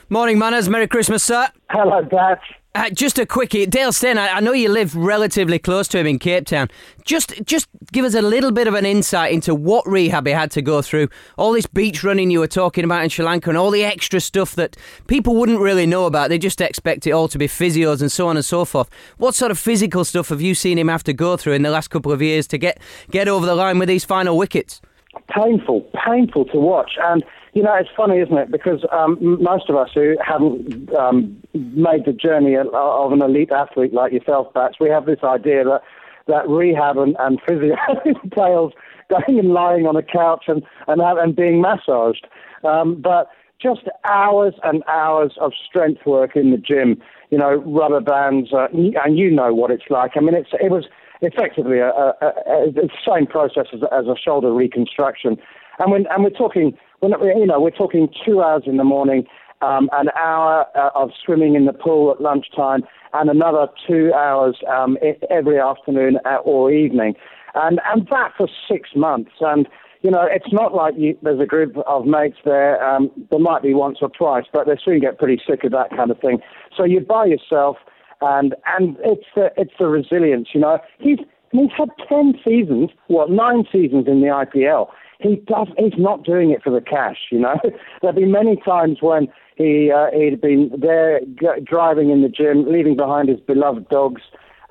Morning, 0.09 0.37
manners. 0.37 0.67
Merry 0.67 0.87
Christmas, 0.87 1.23
sir. 1.23 1.47
Hello, 1.69 2.01
Dad. 2.01 2.39
Uh, 2.75 2.89
just 2.89 3.19
a 3.19 3.25
quickie, 3.25 3.67
Dale 3.67 3.93
Steyn. 3.93 4.17
I, 4.17 4.29
I 4.29 4.39
know 4.39 4.51
you 4.51 4.67
live 4.67 4.95
relatively 4.95 5.59
close 5.59 5.87
to 5.89 5.99
him 5.99 6.07
in 6.07 6.17
Cape 6.17 6.47
Town. 6.47 6.69
Just, 7.05 7.45
just 7.45 7.67
give 7.91 8.03
us 8.03 8.15
a 8.15 8.21
little 8.21 8.51
bit 8.51 8.67
of 8.67 8.73
an 8.73 8.85
insight 8.85 9.31
into 9.31 9.53
what 9.53 9.87
rehab 9.87 10.25
he 10.25 10.33
had 10.33 10.49
to 10.51 10.61
go 10.61 10.81
through. 10.81 11.07
All 11.37 11.53
this 11.53 11.67
beach 11.67 12.03
running 12.03 12.31
you 12.31 12.39
were 12.39 12.47
talking 12.47 12.83
about 12.83 13.03
in 13.03 13.09
Sri 13.09 13.23
Lanka, 13.23 13.49
and 13.49 13.57
all 13.57 13.69
the 13.69 13.83
extra 13.83 14.19
stuff 14.19 14.55
that 14.55 14.75
people 15.07 15.35
wouldn't 15.35 15.59
really 15.59 15.85
know 15.85 16.05
about. 16.05 16.29
They 16.29 16.39
just 16.39 16.59
expect 16.61 17.05
it 17.05 17.11
all 17.11 17.27
to 17.27 17.37
be 17.37 17.47
physios 17.47 18.01
and 18.01 18.11
so 18.11 18.27
on 18.27 18.35
and 18.35 18.45
so 18.45 18.65
forth. 18.65 18.89
What 19.17 19.35
sort 19.35 19.51
of 19.51 19.59
physical 19.59 20.03
stuff 20.03 20.29
have 20.29 20.41
you 20.41 20.55
seen 20.55 20.79
him 20.79 20.87
have 20.87 21.03
to 21.03 21.13
go 21.13 21.37
through 21.37 21.53
in 21.53 21.61
the 21.61 21.69
last 21.69 21.89
couple 21.89 22.11
of 22.11 22.21
years 22.21 22.47
to 22.47 22.57
get 22.57 22.79
get 23.11 23.27
over 23.27 23.45
the 23.45 23.55
line 23.55 23.77
with 23.77 23.87
these 23.87 24.03
final 24.03 24.35
wickets? 24.35 24.81
Painful, 25.29 25.89
painful 26.05 26.45
to 26.45 26.57
watch, 26.57 26.91
and 27.01 27.23
you 27.53 27.61
know, 27.61 27.75
it's 27.75 27.89
funny, 27.95 28.19
isn't 28.19 28.37
it? 28.37 28.51
Because 28.51 28.83
um, 28.91 29.17
most 29.41 29.69
of 29.69 29.75
us 29.75 29.89
who 29.93 30.15
haven't 30.25 30.93
um, 30.95 31.37
made 31.53 32.05
the 32.05 32.13
journey 32.13 32.55
of 32.55 33.11
an 33.11 33.21
elite 33.21 33.51
athlete 33.51 33.93
like 33.93 34.11
yourself, 34.11 34.51
Bats, 34.53 34.79
we 34.79 34.89
have 34.89 35.05
this 35.05 35.19
idea 35.23 35.63
that, 35.63 35.81
that 36.27 36.49
rehab 36.49 36.97
and, 36.97 37.15
and 37.19 37.39
physio 37.47 37.75
entails 38.23 38.73
going 39.09 39.37
and 39.37 39.53
lying 39.53 39.85
on 39.85 39.95
a 39.95 40.01
couch 40.01 40.45
and, 40.47 40.63
and, 40.87 40.99
and 41.01 41.35
being 41.35 41.61
massaged. 41.61 42.25
Um, 42.63 42.99
but 42.99 43.29
just 43.61 43.81
hours 44.03 44.55
and 44.63 44.83
hours 44.87 45.33
of 45.39 45.53
strength 45.53 46.05
work 46.07 46.35
in 46.35 46.49
the 46.49 46.57
gym, 46.57 47.01
you 47.29 47.37
know, 47.37 47.55
rubber 47.65 48.01
bands, 48.01 48.51
uh, 48.51 48.67
and 48.71 49.17
you 49.17 49.29
know 49.29 49.53
what 49.53 49.69
it's 49.69 49.89
like. 49.91 50.13
I 50.15 50.21
mean, 50.21 50.33
it's, 50.33 50.49
it 50.53 50.71
was 50.71 50.85
effectively 51.23 51.79
a, 51.79 51.89
a, 51.89 52.13
a, 52.21 52.71
the 52.71 52.89
same 53.07 53.27
process 53.27 53.67
as, 53.73 53.81
as 53.91 54.05
a 54.05 54.15
shoulder 54.15 54.53
reconstruction. 54.53 55.37
And, 55.79 55.91
when, 55.91 56.05
and 56.11 56.23
we're 56.23 56.29
talking 56.29 56.77
we're 57.11 57.37
you 57.37 57.45
know, 57.45 57.59
we're 57.59 57.71
talking 57.71 58.07
two 58.25 58.41
hours 58.41 58.63
in 58.65 58.77
the 58.77 58.83
morning, 58.83 59.25
um, 59.61 59.89
an 59.91 60.07
hour 60.21 60.65
uh, 60.75 60.89
of 60.95 61.11
swimming 61.23 61.55
in 61.55 61.65
the 61.65 61.73
pool 61.73 62.11
at 62.11 62.21
lunchtime, 62.21 62.83
and 63.13 63.29
another 63.29 63.67
two 63.87 64.13
hours 64.13 64.57
um, 64.69 64.97
every 65.29 65.59
afternoon 65.59 66.17
uh, 66.25 66.37
or 66.43 66.71
evening, 66.71 67.15
and 67.55 67.79
and 67.91 68.07
that 68.09 68.31
for 68.37 68.47
six 68.69 68.89
months. 68.95 69.31
And 69.41 69.67
you 70.01 70.11
know, 70.11 70.27
it's 70.29 70.51
not 70.51 70.73
like 70.73 70.95
you, 70.97 71.17
there's 71.21 71.39
a 71.39 71.45
group 71.45 71.77
of 71.87 72.05
mates 72.05 72.37
there. 72.43 72.83
Um, 72.83 73.09
there 73.29 73.39
might 73.39 73.63
be 73.63 73.73
once 73.73 73.99
or 74.01 74.09
twice, 74.09 74.45
but 74.51 74.67
they 74.67 74.77
soon 74.83 74.99
get 74.99 75.17
pretty 75.17 75.41
sick 75.47 75.63
of 75.63 75.71
that 75.71 75.89
kind 75.91 76.11
of 76.11 76.19
thing. 76.19 76.39
So 76.75 76.83
you're 76.83 77.01
by 77.01 77.25
yourself, 77.25 77.77
and 78.21 78.55
and 78.77 78.97
it's 79.03 79.27
the 79.35 79.51
it's 79.57 79.73
the 79.79 79.87
resilience. 79.87 80.49
You 80.53 80.61
know, 80.61 80.79
he's 80.99 81.19
he's 81.51 81.71
had 81.77 81.89
ten 82.07 82.33
seasons, 82.43 82.89
well, 83.09 83.27
nine 83.27 83.65
seasons 83.71 84.07
in 84.07 84.21
the 84.21 84.27
IPL 84.27 84.89
he 85.23 85.37
does. 85.47 85.67
He's 85.77 85.97
not 85.97 86.23
doing 86.23 86.51
it 86.51 86.61
for 86.61 86.69
the 86.69 86.81
cash. 86.81 87.17
You 87.31 87.39
know, 87.39 87.55
there've 88.01 88.15
been 88.15 88.31
many 88.31 88.57
times 88.57 88.97
when 89.01 89.27
he 89.55 89.91
uh, 89.91 90.07
he'd 90.13 90.41
been 90.41 90.71
there 90.77 91.21
g- 91.21 91.63
driving 91.63 92.11
in 92.11 92.21
the 92.21 92.29
gym, 92.29 92.65
leaving 92.71 92.95
behind 92.95 93.29
his 93.29 93.39
beloved 93.39 93.89
dogs, 93.89 94.21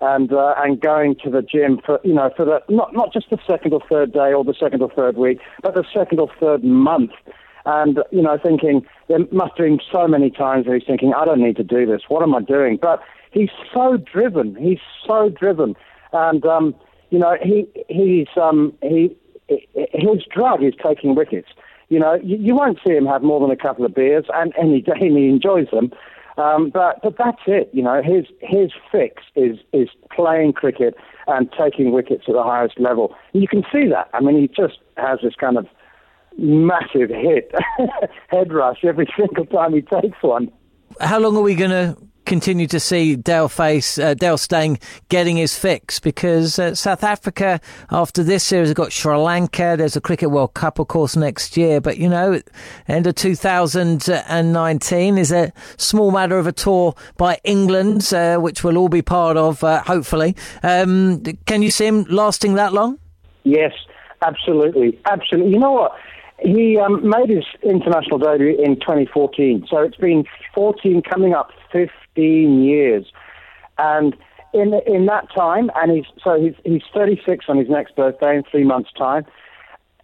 and 0.00 0.32
uh, 0.32 0.54
and 0.58 0.80
going 0.80 1.16
to 1.24 1.30
the 1.30 1.42
gym 1.42 1.80
for 1.84 1.98
you 2.04 2.14
know 2.14 2.30
for 2.36 2.44
the 2.44 2.60
not 2.68 2.94
not 2.94 3.12
just 3.12 3.30
the 3.30 3.38
second 3.46 3.72
or 3.72 3.80
third 3.88 4.12
day 4.12 4.32
or 4.32 4.44
the 4.44 4.54
second 4.58 4.82
or 4.82 4.90
third 4.90 5.16
week, 5.16 5.40
but 5.62 5.74
the 5.74 5.84
second 5.92 6.20
or 6.20 6.30
third 6.38 6.62
month. 6.62 7.12
And 7.64 8.00
you 8.10 8.22
know, 8.22 8.36
thinking 8.42 8.84
there 9.06 9.20
must 9.30 9.52
have 9.56 9.66
been 9.66 9.78
so 9.90 10.08
many 10.08 10.30
times 10.30 10.66
where 10.66 10.76
he's 10.76 10.86
thinking, 10.86 11.12
I 11.16 11.24
don't 11.24 11.40
need 11.40 11.56
to 11.56 11.64
do 11.64 11.86
this. 11.86 12.02
What 12.08 12.22
am 12.24 12.34
I 12.34 12.40
doing? 12.40 12.76
But 12.80 13.00
he's 13.32 13.50
so 13.72 13.96
driven. 13.96 14.54
He's 14.56 14.80
so 15.06 15.28
driven, 15.28 15.74
and 16.12 16.44
um, 16.44 16.74
you 17.10 17.18
know, 17.18 17.36
he 17.42 17.66
he's 17.88 18.28
um, 18.40 18.72
he 18.82 19.16
his 19.48 20.24
drug 20.32 20.62
is 20.62 20.74
taking 20.82 21.14
wickets. 21.14 21.48
You 21.88 21.98
know, 21.98 22.14
you, 22.14 22.38
you, 22.38 22.54
won't 22.54 22.78
see 22.86 22.92
him 22.92 23.04
have 23.04 23.22
more 23.22 23.38
than 23.38 23.50
a 23.50 23.56
couple 23.56 23.84
of 23.84 23.94
beers, 23.94 24.24
and, 24.32 24.54
and, 24.56 24.72
he, 24.72 24.82
he 24.98 25.28
enjoys 25.28 25.68
them. 25.70 25.92
Um, 26.38 26.70
but 26.70 27.02
but 27.02 27.18
that's 27.18 27.42
it. 27.46 27.68
You 27.74 27.82
know, 27.82 28.00
his 28.02 28.24
his 28.40 28.72
fix 28.90 29.22
is 29.36 29.58
is 29.74 29.88
playing 30.10 30.54
cricket 30.54 30.94
and 31.26 31.52
taking 31.52 31.92
wickets 31.92 32.24
at 32.26 32.34
the 32.34 32.42
highest 32.42 32.80
level. 32.80 33.14
And 33.34 33.42
you 33.42 33.48
can 33.48 33.62
see 33.70 33.86
that. 33.88 34.08
I 34.14 34.20
mean, 34.20 34.40
he 34.40 34.48
just 34.48 34.78
has 34.96 35.18
this 35.22 35.34
kind 35.34 35.58
of 35.58 35.66
massive 36.38 37.10
hit 37.10 37.52
head 38.28 38.50
rush 38.50 38.78
every 38.82 39.06
single 39.16 39.44
time 39.44 39.74
he 39.74 39.82
takes 39.82 40.16
one. 40.22 40.50
How 41.00 41.18
long 41.18 41.36
are 41.36 41.42
we 41.42 41.54
going 41.54 41.70
to 41.70 41.96
continue 42.32 42.66
to 42.66 42.80
see 42.80 43.14
Dale 43.14 43.46
Face, 43.46 43.98
uh, 43.98 44.14
Dale 44.14 44.38
Steyn 44.38 44.78
getting 45.10 45.36
his 45.36 45.54
fix 45.54 46.00
because 46.00 46.58
uh, 46.58 46.74
South 46.74 47.04
Africa, 47.04 47.60
after 47.90 48.22
this 48.22 48.42
series, 48.42 48.68
have 48.68 48.74
got 48.74 48.90
Sri 48.90 49.14
Lanka. 49.14 49.74
There's 49.76 49.96
a 49.96 50.00
Cricket 50.00 50.30
World 50.30 50.54
Cup, 50.54 50.78
of 50.78 50.88
course, 50.88 51.14
next 51.14 51.58
year. 51.58 51.78
But, 51.78 51.98
you 51.98 52.08
know, 52.08 52.40
end 52.88 53.06
of 53.06 53.16
2019 53.16 55.18
is 55.18 55.30
a 55.30 55.52
small 55.76 56.10
matter 56.10 56.38
of 56.38 56.46
a 56.46 56.52
tour 56.52 56.94
by 57.18 57.38
England, 57.44 58.10
uh, 58.14 58.38
which 58.38 58.64
we'll 58.64 58.78
all 58.78 58.88
be 58.88 59.02
part 59.02 59.36
of, 59.36 59.62
uh, 59.62 59.82
hopefully. 59.82 60.34
Um, 60.62 61.22
can 61.44 61.60
you 61.60 61.70
see 61.70 61.84
him 61.84 62.04
lasting 62.04 62.54
that 62.54 62.72
long? 62.72 62.98
Yes, 63.44 63.74
absolutely. 64.22 64.98
Absolutely. 65.04 65.52
You 65.52 65.58
know 65.58 65.72
what? 65.72 65.92
He 66.44 66.78
um, 66.78 67.08
made 67.08 67.28
his 67.28 67.44
international 67.62 68.18
debut 68.18 68.56
in 68.58 68.76
2014, 68.80 69.66
so 69.68 69.78
it's 69.78 69.96
been 69.96 70.24
14 70.54 71.02
coming 71.02 71.34
up 71.34 71.50
15 71.72 72.62
years. 72.62 73.06
And 73.78 74.16
in 74.52 74.74
in 74.86 75.06
that 75.06 75.28
time, 75.34 75.70
and 75.76 75.92
he's 75.92 76.04
so 76.22 76.40
he's 76.40 76.54
he's 76.64 76.82
36 76.94 77.46
on 77.48 77.56
his 77.56 77.68
next 77.68 77.96
birthday 77.96 78.36
in 78.36 78.42
three 78.50 78.64
months' 78.64 78.90
time. 78.96 79.24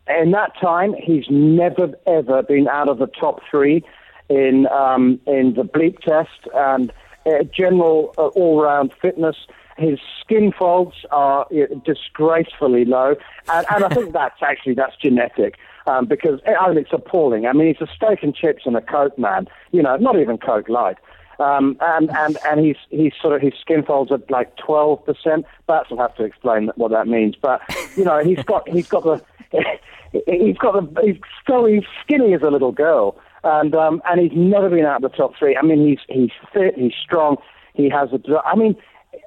In 0.09 0.31
that 0.31 0.53
time, 0.61 0.95
he's 0.95 1.27
never 1.29 1.93
ever 2.07 2.43
been 2.43 2.67
out 2.69 2.89
of 2.89 2.99
the 2.99 3.09
top 3.09 3.41
three 3.51 3.85
in 4.29 4.67
um, 4.69 5.21
in 5.27 5.55
the 5.55 5.63
bleep 5.63 5.99
test 6.01 6.49
and 6.55 6.93
uh, 7.27 7.45
general 7.45 8.15
uh, 8.17 8.29
all 8.29 8.63
round 8.63 8.93
fitness. 9.01 9.37
His 9.77 10.01
skin 10.21 10.53
folds 10.59 10.97
are 11.13 11.47
uh, 11.53 11.67
disgracefully 11.85 12.85
low, 12.85 13.15
and, 13.53 13.67
and 13.71 13.85
I 13.85 13.89
think 13.89 14.13
that's 14.13 14.43
actually 14.43 14.75
that's 14.75 14.97
genetic. 14.97 15.57
Um, 15.89 16.05
because 16.05 16.41
I 16.47 16.69
mean, 16.69 16.79
it's 16.79 16.93
appalling. 16.93 17.47
I 17.47 17.53
mean, 17.55 17.69
he's 17.69 17.81
a 17.81 17.91
steak 17.91 18.23
and 18.23 18.35
chips 18.35 18.65
and 18.67 18.77
a 18.77 18.83
Coke 18.83 19.19
man. 19.19 19.49
You 19.73 19.83
know, 19.83 19.97
not 19.97 20.21
even 20.21 20.37
Coke 20.37 20.69
Light. 20.69 20.99
Um, 21.39 21.77
and 21.81 22.11
and 22.11 22.37
and 22.45 22.61
he's 22.61 22.77
he's 22.91 23.13
sort 23.21 23.35
of 23.35 23.41
his 23.41 23.55
skin 23.61 23.85
folds 23.85 24.13
at 24.13 24.31
like 24.31 24.55
twelve 24.57 25.05
percent. 25.07 25.47
Bats 25.67 25.89
will 25.89 25.99
have 25.99 26.15
to 26.17 26.25
explain 26.25 26.71
what 26.77 26.91
that 26.91 27.07
means. 27.07 27.37
But 27.41 27.63
you 27.97 28.05
know, 28.05 28.23
he's 28.23 28.43
got 28.43 28.69
he's 28.69 28.89
got 28.89 29.05
the 29.05 29.25
he's 30.27 30.59
got 30.59 30.73
the 30.73 31.01
he's 31.03 31.17
still 31.43 31.65
he's 31.65 31.85
skinny 32.03 32.35
as 32.35 32.43
a 32.43 32.51
little 32.51 32.73
girl, 32.73 33.19
and 33.45 33.75
um, 33.75 34.03
and 34.05 34.21
he's 34.21 34.37
never 34.37 34.69
been 34.69 34.85
out 34.85 35.03
of 35.03 35.11
the 35.11 35.17
top 35.17 35.37
three. 35.39 35.57
I 35.57 35.63
mean, 35.63 35.87
he's 35.87 36.01
he's 36.09 36.33
fit, 36.53 36.77
he's 36.77 36.95
strong, 37.03 37.37
he 37.73 37.89
has 37.89 38.11
a. 38.13 38.21
I 38.45 38.57
mean, 38.57 38.77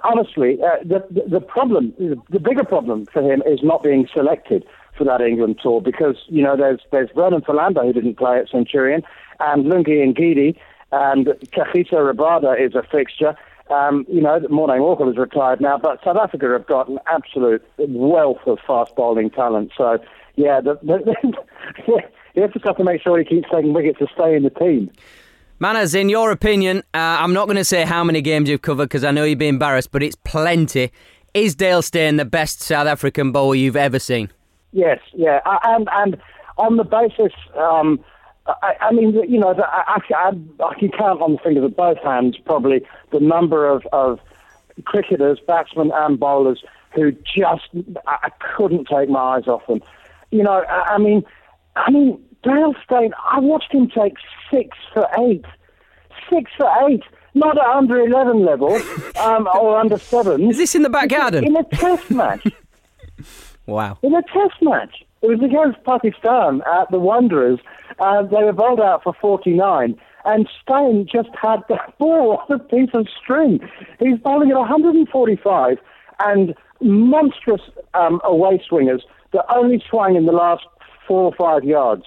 honestly, 0.03 0.59
uh, 0.61 0.83
the 0.83 1.03
the 1.27 1.39
problem, 1.41 1.93
the 1.97 2.39
bigger 2.39 2.65
problem 2.65 3.07
for 3.11 3.21
him 3.21 3.41
is 3.47 3.61
not 3.63 3.83
being 3.83 4.07
selected 4.13 4.65
for 4.97 5.03
that 5.05 5.21
England 5.21 5.59
tour 5.61 5.81
because 5.81 6.17
you 6.27 6.43
know 6.43 6.55
there's 6.55 6.81
there's 6.91 7.09
Vernon 7.15 7.41
Philander 7.41 7.83
who 7.83 7.93
didn't 7.93 8.17
play 8.17 8.39
at 8.39 8.49
Centurion 8.49 9.03
and 9.39 9.65
Lungi 9.65 10.05
Ngidi 10.13 10.57
and 10.91 11.27
Kagiso 11.53 12.13
Rabada 12.13 12.59
is 12.59 12.75
a 12.75 12.83
fixture. 12.83 13.35
Um, 13.69 14.05
you 14.09 14.19
know, 14.19 14.39
Morné 14.49 14.79
Morkel 14.79 15.09
is 15.09 15.17
retired 15.17 15.61
now, 15.61 15.77
but 15.77 16.03
South 16.03 16.17
Africa 16.17 16.49
have 16.51 16.67
got 16.67 16.89
an 16.89 16.99
absolute 17.07 17.63
wealth 17.77 18.41
of 18.45 18.59
fast 18.67 18.93
bowling 18.95 19.29
talent. 19.29 19.71
So, 19.77 19.97
yeah, 20.35 20.59
the, 20.59 20.77
the, 20.83 21.33
you 22.35 22.47
just 22.47 22.65
have 22.65 22.75
to 22.77 22.83
make 22.83 23.01
sure 23.01 23.17
he 23.17 23.23
keeps 23.23 23.47
taking 23.49 23.71
wickets 23.71 23.99
to 23.99 24.07
stay 24.13 24.35
in 24.35 24.43
the 24.43 24.49
team. 24.49 24.91
Manners, 25.59 25.95
in 25.95 26.09
your 26.09 26.31
opinion, 26.31 26.79
uh, 26.93 26.97
I'm 26.97 27.33
not 27.33 27.45
going 27.45 27.57
to 27.57 27.63
say 27.63 27.85
how 27.85 28.03
many 28.03 28.21
games 28.21 28.49
you've 28.49 28.63
covered 28.63 28.85
because 28.85 29.05
I 29.05 29.11
know 29.11 29.23
you'd 29.23 29.37
be 29.37 29.47
embarrassed, 29.47 29.91
but 29.91 30.03
it's 30.03 30.17
plenty. 30.25 30.91
Is 31.33 31.55
Dale 31.55 31.81
Steyn 31.81 32.17
the 32.17 32.25
best 32.25 32.61
South 32.61 32.87
African 32.87 33.31
bowler 33.31 33.55
you've 33.55 33.77
ever 33.77 33.99
seen? 33.99 34.29
Yes, 34.71 34.99
yeah, 35.13 35.39
and 35.45 35.87
and 35.91 36.17
on 36.57 36.77
the 36.77 36.83
basis 36.83 37.33
um, 37.57 38.03
I, 38.47 38.75
I 38.81 38.91
mean, 38.91 39.13
you 39.29 39.39
know, 39.39 39.53
I, 39.53 40.01
I, 40.13 40.31
I 40.63 40.79
can 40.79 40.89
count 40.91 41.21
on 41.21 41.33
the 41.33 41.37
fingers 41.39 41.63
of 41.63 41.75
both 41.75 41.97
hands 41.99 42.37
probably 42.45 42.81
the 43.11 43.19
number 43.19 43.67
of, 43.67 43.83
of 43.93 44.19
cricketers, 44.85 45.39
batsmen, 45.45 45.91
and 45.93 46.19
bowlers 46.19 46.63
who 46.93 47.11
just 47.11 47.69
I 48.07 48.29
couldn't 48.55 48.87
take 48.87 49.09
my 49.09 49.19
eyes 49.19 49.47
off 49.47 49.65
them. 49.67 49.81
You 50.31 50.43
know, 50.43 50.63
I, 50.67 50.95
I 50.95 50.97
mean, 50.97 51.23
I 51.75 51.91
mean, 51.91 52.21
Dale 52.43 52.73
Steyn. 52.83 53.13
I 53.31 53.39
watched 53.39 53.71
him 53.71 53.89
take 53.89 54.15
six 54.49 54.77
for 54.93 55.07
eight, 55.19 55.45
six 56.29 56.51
for 56.57 56.69
eight. 56.87 57.03
Not 57.33 57.57
at 57.57 57.65
under 57.65 57.97
eleven 57.97 58.43
level 58.43 58.73
um, 59.21 59.47
or 59.55 59.79
under 59.79 59.97
seven. 59.97 60.49
Is 60.49 60.57
this 60.57 60.75
in 60.75 60.81
the 60.81 60.89
back 60.89 61.09
garden? 61.09 61.45
In 61.45 61.55
a 61.55 61.63
test 61.63 62.11
match. 62.11 62.45
wow. 63.65 63.97
In 64.01 64.13
a 64.15 64.21
test 64.21 64.61
match. 64.61 65.03
It 65.21 65.27
was 65.27 65.39
against 65.43 65.83
Pakistan 65.83 66.61
at 66.65 66.89
the 66.89 66.99
Wanderers. 66.99 67.59
Uh, 67.99 68.23
they 68.23 68.43
were 68.43 68.53
bowled 68.53 68.79
out 68.79 69.03
for 69.03 69.13
49, 69.21 69.95
and 70.25 70.49
Steyn 70.61 71.05
just 71.11 71.29
had 71.39 71.59
the 71.69 71.77
ball 71.99 72.41
on 72.49 72.55
a 72.55 72.59
piece 72.59 72.89
of 72.93 73.07
string. 73.21 73.59
He's 73.99 74.17
bowling 74.17 74.49
at 74.49 74.57
145 74.57 75.77
and 76.19 76.55
monstrous 76.81 77.61
um, 77.93 78.19
away 78.23 78.63
swingers 78.67 79.03
that 79.33 79.45
only 79.53 79.83
swung 79.87 80.15
in 80.15 80.25
the 80.25 80.31
last 80.31 80.63
four 81.07 81.25
or 81.25 81.33
five 81.33 81.63
yards. 81.63 82.05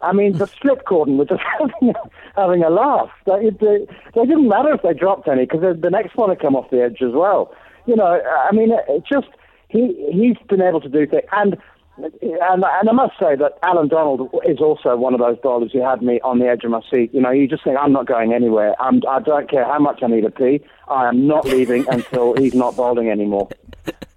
I 0.00 0.12
mean, 0.12 0.38
the 0.38 0.46
slip 0.60 0.86
cordon 0.86 1.18
was 1.18 1.28
just 1.28 1.42
having, 1.58 1.94
having 2.36 2.62
a 2.62 2.70
laugh. 2.70 3.10
They, 3.26 3.50
they, 3.50 3.86
they 4.14 4.26
didn't 4.26 4.48
matter 4.48 4.72
if 4.72 4.82
they 4.82 4.94
dropped 4.94 5.28
any 5.28 5.44
because 5.44 5.80
the 5.80 5.90
next 5.90 6.16
one 6.16 6.30
had 6.30 6.40
come 6.40 6.56
off 6.56 6.70
the 6.70 6.82
edge 6.82 7.02
as 7.02 7.12
well. 7.12 7.54
You 7.86 7.96
know, 7.96 8.20
I 8.48 8.52
mean, 8.52 8.72
it 8.72 9.04
just 9.10 9.28
he 9.68 10.10
he's 10.12 10.36
been 10.48 10.62
able 10.62 10.80
to 10.80 10.88
do 10.88 11.06
things. 11.06 11.24
And 11.32 11.56
and, 11.96 12.64
and 12.64 12.88
I 12.88 12.92
must 12.92 13.14
say 13.20 13.36
that 13.36 13.58
Allan 13.62 13.88
Donald 13.88 14.28
is 14.46 14.58
also 14.58 14.96
one 14.96 15.14
of 15.14 15.20
those 15.20 15.38
bowlers 15.42 15.72
who 15.72 15.80
had 15.80 16.02
me 16.02 16.20
on 16.22 16.38
the 16.40 16.46
edge 16.46 16.64
of 16.64 16.70
my 16.70 16.80
seat. 16.90 17.14
You 17.14 17.20
know, 17.20 17.30
you 17.30 17.46
just 17.46 17.62
think, 17.62 17.78
I'm 17.78 17.92
not 17.92 18.06
going 18.06 18.32
anywhere. 18.32 18.74
I'm, 18.80 19.00
I 19.08 19.20
don't 19.20 19.48
care 19.48 19.64
how 19.64 19.78
much 19.78 20.02
I 20.02 20.08
need 20.08 20.24
a 20.24 20.30
pee. 20.30 20.60
I 20.88 21.06
am 21.06 21.26
not 21.26 21.44
leaving 21.44 21.86
until 21.88 22.34
he's 22.36 22.54
not 22.54 22.76
bowling 22.76 23.10
anymore. 23.10 23.48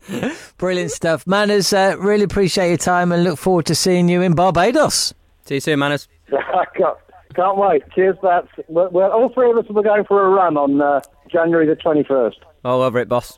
Brilliant 0.57 0.91
stuff. 0.91 1.27
Manners, 1.27 1.71
uh, 1.71 1.95
really 1.99 2.23
appreciate 2.23 2.69
your 2.69 2.77
time 2.77 3.11
and 3.11 3.23
look 3.23 3.37
forward 3.37 3.67
to 3.67 3.75
seeing 3.75 4.09
you 4.09 4.21
in 4.21 4.33
Barbados. 4.33 5.13
See 5.45 5.55
you 5.55 5.61
soon, 5.61 5.79
Manners. 5.79 6.07
can't, 6.29 6.97
can't 7.35 7.57
wait. 7.57 7.83
Cheers, 7.93 8.15
Bats. 8.23 8.47
We're, 8.67 8.89
we're, 8.89 9.11
all 9.11 9.29
three 9.29 9.51
of 9.51 9.57
us 9.57 9.65
will 9.67 9.83
be 9.83 9.87
going 9.87 10.05
for 10.05 10.25
a 10.25 10.29
run 10.29 10.57
on 10.57 10.81
uh, 10.81 11.01
January 11.31 11.67
the 11.67 11.75
21st. 11.75 12.37
All 12.65 12.81
over 12.81 12.97
it, 12.97 13.07
boss. 13.07 13.37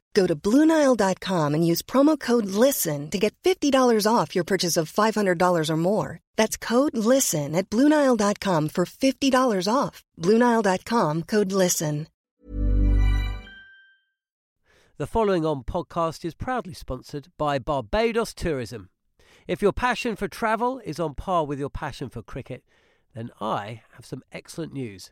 Go 0.13 0.27
to 0.27 0.35
Bluenile.com 0.35 1.53
and 1.53 1.65
use 1.67 1.81
promo 1.81 2.19
code 2.19 2.45
LISTEN 2.45 3.09
to 3.11 3.17
get 3.17 3.35
$50 3.43 4.07
off 4.07 4.35
your 4.35 4.43
purchase 4.43 4.77
of 4.77 4.91
$500 4.91 5.69
or 5.69 5.77
more. 5.77 6.19
That's 6.35 6.57
code 6.57 6.97
LISTEN 6.97 7.55
at 7.55 7.69
Bluenile.com 7.69 8.69
for 8.69 8.85
$50 8.85 9.67
off. 9.73 10.03
Bluenile.com 10.19 11.23
code 11.23 11.51
LISTEN. 11.51 12.07
The 14.97 15.07
following 15.07 15.45
on 15.47 15.63
podcast 15.63 16.23
is 16.23 16.35
proudly 16.35 16.75
sponsored 16.75 17.29
by 17.35 17.57
Barbados 17.57 18.35
Tourism. 18.35 18.89
If 19.47 19.61
your 19.61 19.73
passion 19.73 20.15
for 20.15 20.27
travel 20.27 20.79
is 20.85 20.99
on 20.99 21.15
par 21.15 21.43
with 21.43 21.57
your 21.57 21.71
passion 21.71 22.09
for 22.09 22.21
cricket, 22.21 22.63
then 23.15 23.31
I 23.41 23.81
have 23.93 24.05
some 24.05 24.21
excellent 24.31 24.73
news. 24.73 25.11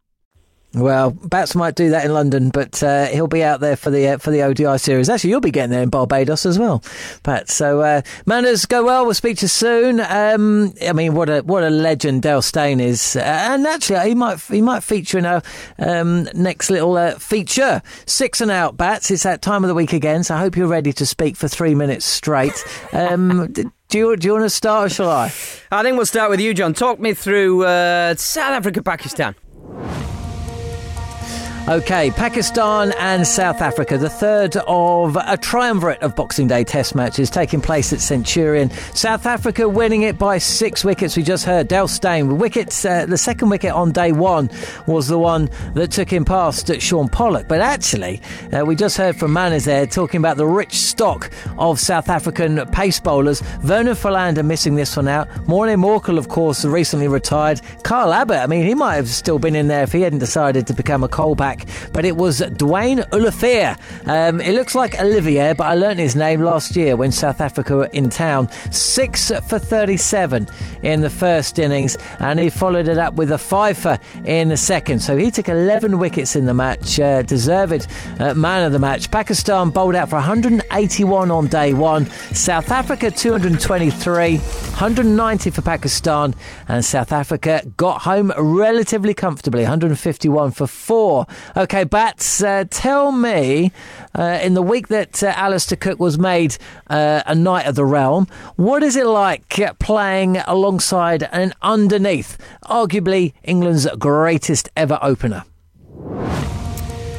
Well, 0.73 1.11
Bats 1.11 1.53
might 1.53 1.75
do 1.75 1.89
that 1.89 2.05
in 2.05 2.13
London, 2.13 2.49
but 2.49 2.81
uh, 2.81 3.07
he'll 3.07 3.27
be 3.27 3.43
out 3.43 3.59
there 3.59 3.75
for 3.75 3.89
the 3.89 4.07
uh, 4.07 4.17
for 4.19 4.31
the 4.31 4.43
ODI 4.43 4.77
series. 4.77 5.09
Actually, 5.09 5.31
you'll 5.31 5.41
be 5.41 5.51
getting 5.51 5.71
there 5.71 5.83
in 5.83 5.89
Barbados 5.89 6.45
as 6.45 6.57
well, 6.57 6.81
Bats. 7.23 7.53
So 7.53 7.81
uh, 7.81 8.01
manners 8.25 8.65
go 8.65 8.85
well. 8.85 9.03
We'll 9.03 9.13
speak 9.13 9.37
to 9.39 9.43
you 9.43 9.49
soon. 9.49 9.99
Um, 9.99 10.73
I 10.81 10.93
mean, 10.93 11.13
what 11.13 11.29
a 11.29 11.41
what 11.41 11.65
a 11.65 11.69
legend 11.69 12.21
Dale 12.21 12.41
Steyn 12.41 12.79
is, 12.79 13.17
and 13.17 13.67
actually 13.67 14.07
he 14.07 14.15
might 14.15 14.39
he 14.39 14.61
might 14.61 14.81
feature 14.81 15.17
in 15.17 15.25
our 15.25 15.41
um, 15.77 16.29
next 16.33 16.69
little 16.69 16.95
uh, 16.95 17.19
feature. 17.19 17.81
Six 18.05 18.39
and 18.39 18.49
out, 18.49 18.77
Bats. 18.77 19.11
It's 19.11 19.23
that 19.23 19.41
time 19.41 19.65
of 19.65 19.67
the 19.67 19.75
week 19.75 19.91
again, 19.91 20.23
so 20.23 20.35
I 20.35 20.39
hope 20.39 20.55
you're 20.55 20.67
ready 20.67 20.93
to 20.93 21.05
speak 21.05 21.35
for 21.35 21.49
three 21.49 21.75
minutes 21.75 22.05
straight. 22.05 22.63
Um, 22.93 23.53
Do 23.91 23.97
you, 23.97 24.15
do 24.15 24.25
you 24.25 24.31
want 24.31 24.45
to 24.45 24.49
start 24.49 24.85
or 24.85 24.89
shall 24.89 25.09
I? 25.09 25.25
I 25.69 25.83
think 25.83 25.97
we'll 25.97 26.05
start 26.05 26.29
with 26.29 26.39
you, 26.39 26.53
John. 26.53 26.73
Talk 26.73 26.97
me 27.01 27.13
through 27.13 27.65
uh, 27.65 28.15
South 28.15 28.53
Africa 28.53 28.81
Pakistan. 28.81 29.35
Okay, 31.69 32.09
Pakistan 32.09 32.91
and 32.97 33.25
South 33.25 33.61
Africa, 33.61 33.95
the 33.95 34.09
third 34.09 34.57
of 34.67 35.15
a 35.15 35.37
triumvirate 35.37 36.01
of 36.01 36.15
Boxing 36.15 36.47
Day 36.47 36.63
test 36.63 36.95
matches 36.95 37.29
taking 37.29 37.61
place 37.61 37.93
at 37.93 38.01
Centurion. 38.01 38.71
South 38.95 39.27
Africa 39.27 39.69
winning 39.69 40.01
it 40.01 40.17
by 40.17 40.39
six 40.39 40.83
wickets. 40.83 41.15
We 41.15 41.21
just 41.21 41.45
heard 41.45 41.67
Dale 41.67 41.87
Steyn. 41.87 42.39
Wickets, 42.39 42.83
uh, 42.83 43.05
the 43.05 43.17
second 43.17 43.49
wicket 43.49 43.73
on 43.73 43.91
day 43.91 44.11
one 44.11 44.49
was 44.87 45.07
the 45.07 45.19
one 45.19 45.51
that 45.75 45.91
took 45.91 46.09
him 46.09 46.25
past 46.25 46.81
Shaun 46.81 47.07
Pollock. 47.07 47.47
But 47.47 47.61
actually, 47.61 48.21
uh, 48.51 48.65
we 48.65 48.75
just 48.75 48.97
heard 48.97 49.15
from 49.15 49.31
Manners 49.31 49.65
there 49.65 49.85
talking 49.85 50.17
about 50.17 50.37
the 50.37 50.47
rich 50.47 50.73
stock 50.73 51.29
of 51.59 51.79
South 51.79 52.09
African 52.09 52.65
pace 52.71 52.99
bowlers. 52.99 53.41
Vernon 53.61 53.95
Philander 53.95 54.41
missing 54.41 54.75
this 54.75 54.97
one 54.97 55.07
out. 55.07 55.29
Morné 55.45 55.79
Morkel, 55.79 56.17
of 56.17 56.27
course, 56.27 56.65
recently 56.65 57.07
retired. 57.07 57.61
Kyle 57.83 58.11
Abbott, 58.11 58.39
I 58.39 58.47
mean, 58.47 58.65
he 58.65 58.73
might 58.73 58.95
have 58.95 59.09
still 59.09 59.37
been 59.37 59.55
in 59.55 59.67
there 59.67 59.83
if 59.83 59.91
he 59.91 60.01
hadn't 60.01 60.19
decided 60.19 60.65
to 60.65 60.73
become 60.73 61.03
a 61.03 61.07
Kolpak 61.07 61.50
but 61.93 62.05
it 62.05 62.15
was 62.17 62.41
Duanne 62.41 63.11
Olivier. 63.13 63.75
Um, 64.05 64.41
it 64.41 64.53
looks 64.53 64.75
like 64.75 64.99
Olivier, 64.99 65.53
but 65.53 65.65
I 65.65 65.75
learnt 65.75 65.99
his 65.99 66.15
name 66.15 66.41
last 66.41 66.75
year 66.75 66.95
when 66.95 67.11
South 67.11 67.41
Africa 67.41 67.75
were 67.75 67.89
in 67.93 68.09
town. 68.09 68.49
Six 68.71 69.31
for 69.47 69.59
37 69.59 70.47
in 70.83 71.01
the 71.01 71.09
first 71.09 71.59
innings, 71.59 71.97
and 72.19 72.39
he 72.39 72.49
followed 72.49 72.87
it 72.87 72.97
up 72.97 73.15
with 73.15 73.31
a 73.31 73.37
fifer 73.37 73.99
in 74.25 74.49
the 74.49 74.57
second. 74.57 74.99
So 74.99 75.17
he 75.17 75.31
took 75.31 75.49
11 75.49 75.97
wickets 75.99 76.35
in 76.35 76.45
the 76.45 76.53
match, 76.53 76.99
uh, 76.99 77.21
deserved 77.21 77.87
uh, 78.19 78.33
man 78.33 78.65
of 78.65 78.71
the 78.71 78.79
match. 78.79 79.11
Pakistan 79.11 79.69
bowled 79.69 79.95
out 79.95 80.09
for 80.09 80.15
181 80.15 81.31
on 81.31 81.47
day 81.47 81.73
one, 81.73 82.05
South 82.33 82.71
Africa 82.71 83.11
223, 83.11 84.37
190 84.37 85.49
for 85.49 85.61
Pakistan, 85.61 86.33
and 86.67 86.83
South 86.83 87.11
Africa 87.11 87.61
got 87.77 88.01
home 88.01 88.31
relatively 88.37 89.13
comfortably, 89.13 89.61
151 89.61 90.51
for 90.51 90.67
four 90.67 91.25
Okay, 91.55 91.83
Bats, 91.83 92.41
uh, 92.43 92.65
tell 92.69 93.11
me, 93.11 93.71
uh, 94.17 94.39
in 94.41 94.53
the 94.53 94.61
week 94.61 94.87
that 94.89 95.23
uh, 95.23 95.27
Alastair 95.35 95.77
Cook 95.77 95.99
was 95.99 96.17
made 96.17 96.57
uh, 96.89 97.23
a 97.25 97.35
Knight 97.35 97.65
of 97.67 97.75
the 97.75 97.85
Realm, 97.85 98.27
what 98.55 98.83
is 98.83 98.95
it 98.95 99.05
like 99.05 99.59
uh, 99.59 99.73
playing 99.73 100.37
alongside 100.37 101.23
and 101.31 101.53
underneath 101.61 102.37
arguably 102.65 103.33
England's 103.43 103.87
greatest 103.97 104.69
ever 104.75 104.99
opener? 105.01 105.43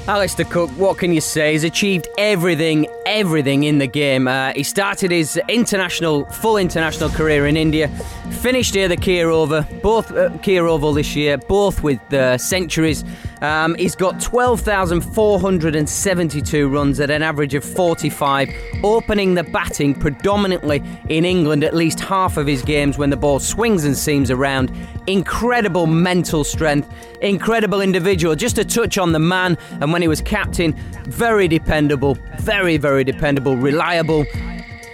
Alastair 0.09 0.47
Cook, 0.47 0.69
what 0.71 0.99
can 0.99 1.13
you 1.13 1.21
say? 1.21 1.53
He's 1.53 1.63
achieved 1.63 2.09
everything, 2.19 2.89
everything 3.07 3.63
in 3.63 3.79
the 3.79 3.87
game. 3.87 4.27
Uh, 4.27 4.53
he 4.53 4.65
started 4.65 5.13
his 5.13 5.41
international, 5.49 6.25
full 6.25 6.57
international 6.57 7.09
career 7.09 7.47
in 7.47 7.57
India, 7.57 7.87
finished 8.41 8.75
here 8.75 8.89
the 8.89 8.97
Kia 8.97 9.31
Oval, 9.31 9.63
both 9.81 10.11
uh, 10.11 10.37
Kia 10.39 10.67
Oval 10.67 10.93
this 10.93 11.15
year, 11.15 11.39
both 11.39 11.85
with 11.85 12.01
uh, 12.13 12.37
centuries. 12.37 13.05
Um, 13.43 13.77
he's 13.77 13.95
got 13.95 14.21
12,472 14.21 16.69
runs 16.69 16.99
at 16.99 17.11
an 17.11 17.23
average 17.23 17.55
of 17.55 17.63
45, 17.65 18.51
opening 18.83 19.35
the 19.35 19.45
batting 19.45 19.95
predominantly 19.95 20.83
in 21.09 21.25
England 21.25 21.63
at 21.63 21.75
least 21.75 22.01
half 22.01 22.37
of 22.37 22.49
his 22.49 22.63
games 22.63 22.99
when 22.99 23.11
the 23.11 23.17
ball 23.17 23.39
swings 23.39 23.85
and 23.85 23.97
seams 23.97 24.33
around. 24.33 24.73
Incredible 25.07 25.87
mental 25.87 26.43
strength, 26.45 26.93
incredible 27.21 27.81
individual. 27.81 28.37
Just 28.37 28.59
a 28.59 28.65
touch 28.65 28.99
on 28.99 29.13
the 29.13 29.19
man, 29.19 29.59
and 29.81 29.92
when 29.93 30.03
he 30.03 30.09
was 30.09 30.21
captain, 30.21 30.75
very 31.05 31.49
dependable, 31.49 32.17
very, 32.41 32.77
very 32.77 33.05
dependable, 33.05 33.57
reliable 33.57 34.25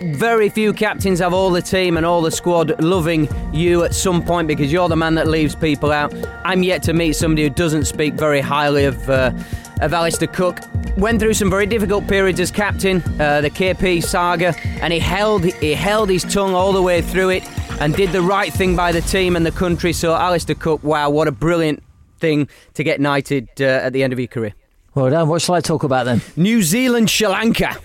very 0.01 0.49
few 0.49 0.73
captains 0.73 1.19
have 1.19 1.35
all 1.35 1.51
the 1.51 1.61
team 1.61 1.97
and 1.97 2.07
all 2.07 2.23
the 2.23 2.31
squad 2.31 2.81
loving 2.81 3.29
you 3.53 3.83
at 3.83 3.93
some 3.93 4.23
point 4.23 4.47
because 4.47 4.73
you're 4.73 4.89
the 4.89 4.97
man 4.97 5.17
that 5.17 5.27
leaves 5.27 5.57
people 5.57 5.91
out. 5.91 6.15
I'm 6.45 6.63
yet 6.63 6.85
to 6.85 6.93
meet 6.93 7.15
somebody 7.15 7.43
who 7.43 7.51
doesn't 7.51 7.85
speak 7.85 8.15
very 8.15 8.41
highly 8.41 8.85
of. 8.85 9.11
Uh, 9.11 9.33
of 9.81 9.95
Alastair 9.95 10.29
Cook 10.29 10.59
went 10.97 11.21
through 11.21 11.35
some 11.35 11.51
very 11.51 11.67
difficult 11.67 12.09
periods 12.09 12.41
as 12.41 12.51
captain, 12.51 13.03
uh, 13.21 13.41
the 13.41 13.51
KP 13.51 14.03
saga, 14.03 14.55
and 14.83 14.93
he 14.93 14.99
held 14.99 15.45
he 15.45 15.73
held 15.73 16.11
his 16.11 16.25
tongue 16.25 16.55
all 16.55 16.73
the 16.73 16.83
way 16.83 17.01
through 17.01 17.31
it 17.31 17.45
and 17.81 17.95
did 17.95 18.11
the 18.11 18.23
right 18.23 18.53
thing 18.53 18.75
by 18.75 18.91
the 18.91 19.01
team 19.01 19.37
and 19.37 19.47
the 19.47 19.53
country. 19.53 19.93
So 19.93 20.15
Alastair 20.15 20.57
Cook, 20.57 20.83
wow, 20.83 21.11
what 21.11 21.29
a 21.29 21.33
brilliant 21.33 21.83
thing 22.19 22.49
to 22.75 22.83
get 22.83 23.01
knighted 23.01 23.49
uh, 23.61 23.65
at 23.65 23.93
the 23.93 24.03
end 24.03 24.13
of 24.13 24.19
your 24.19 24.29
career. 24.29 24.55
Well 24.99 25.11
done. 25.11 25.29
What 25.29 25.41
shall 25.43 25.55
I 25.55 25.61
talk 25.61 25.85
about 25.85 26.07
then? 26.07 26.21
New 26.35 26.61
Zealand, 26.61 27.09
Sri 27.09 27.29
Lanka. 27.29 27.77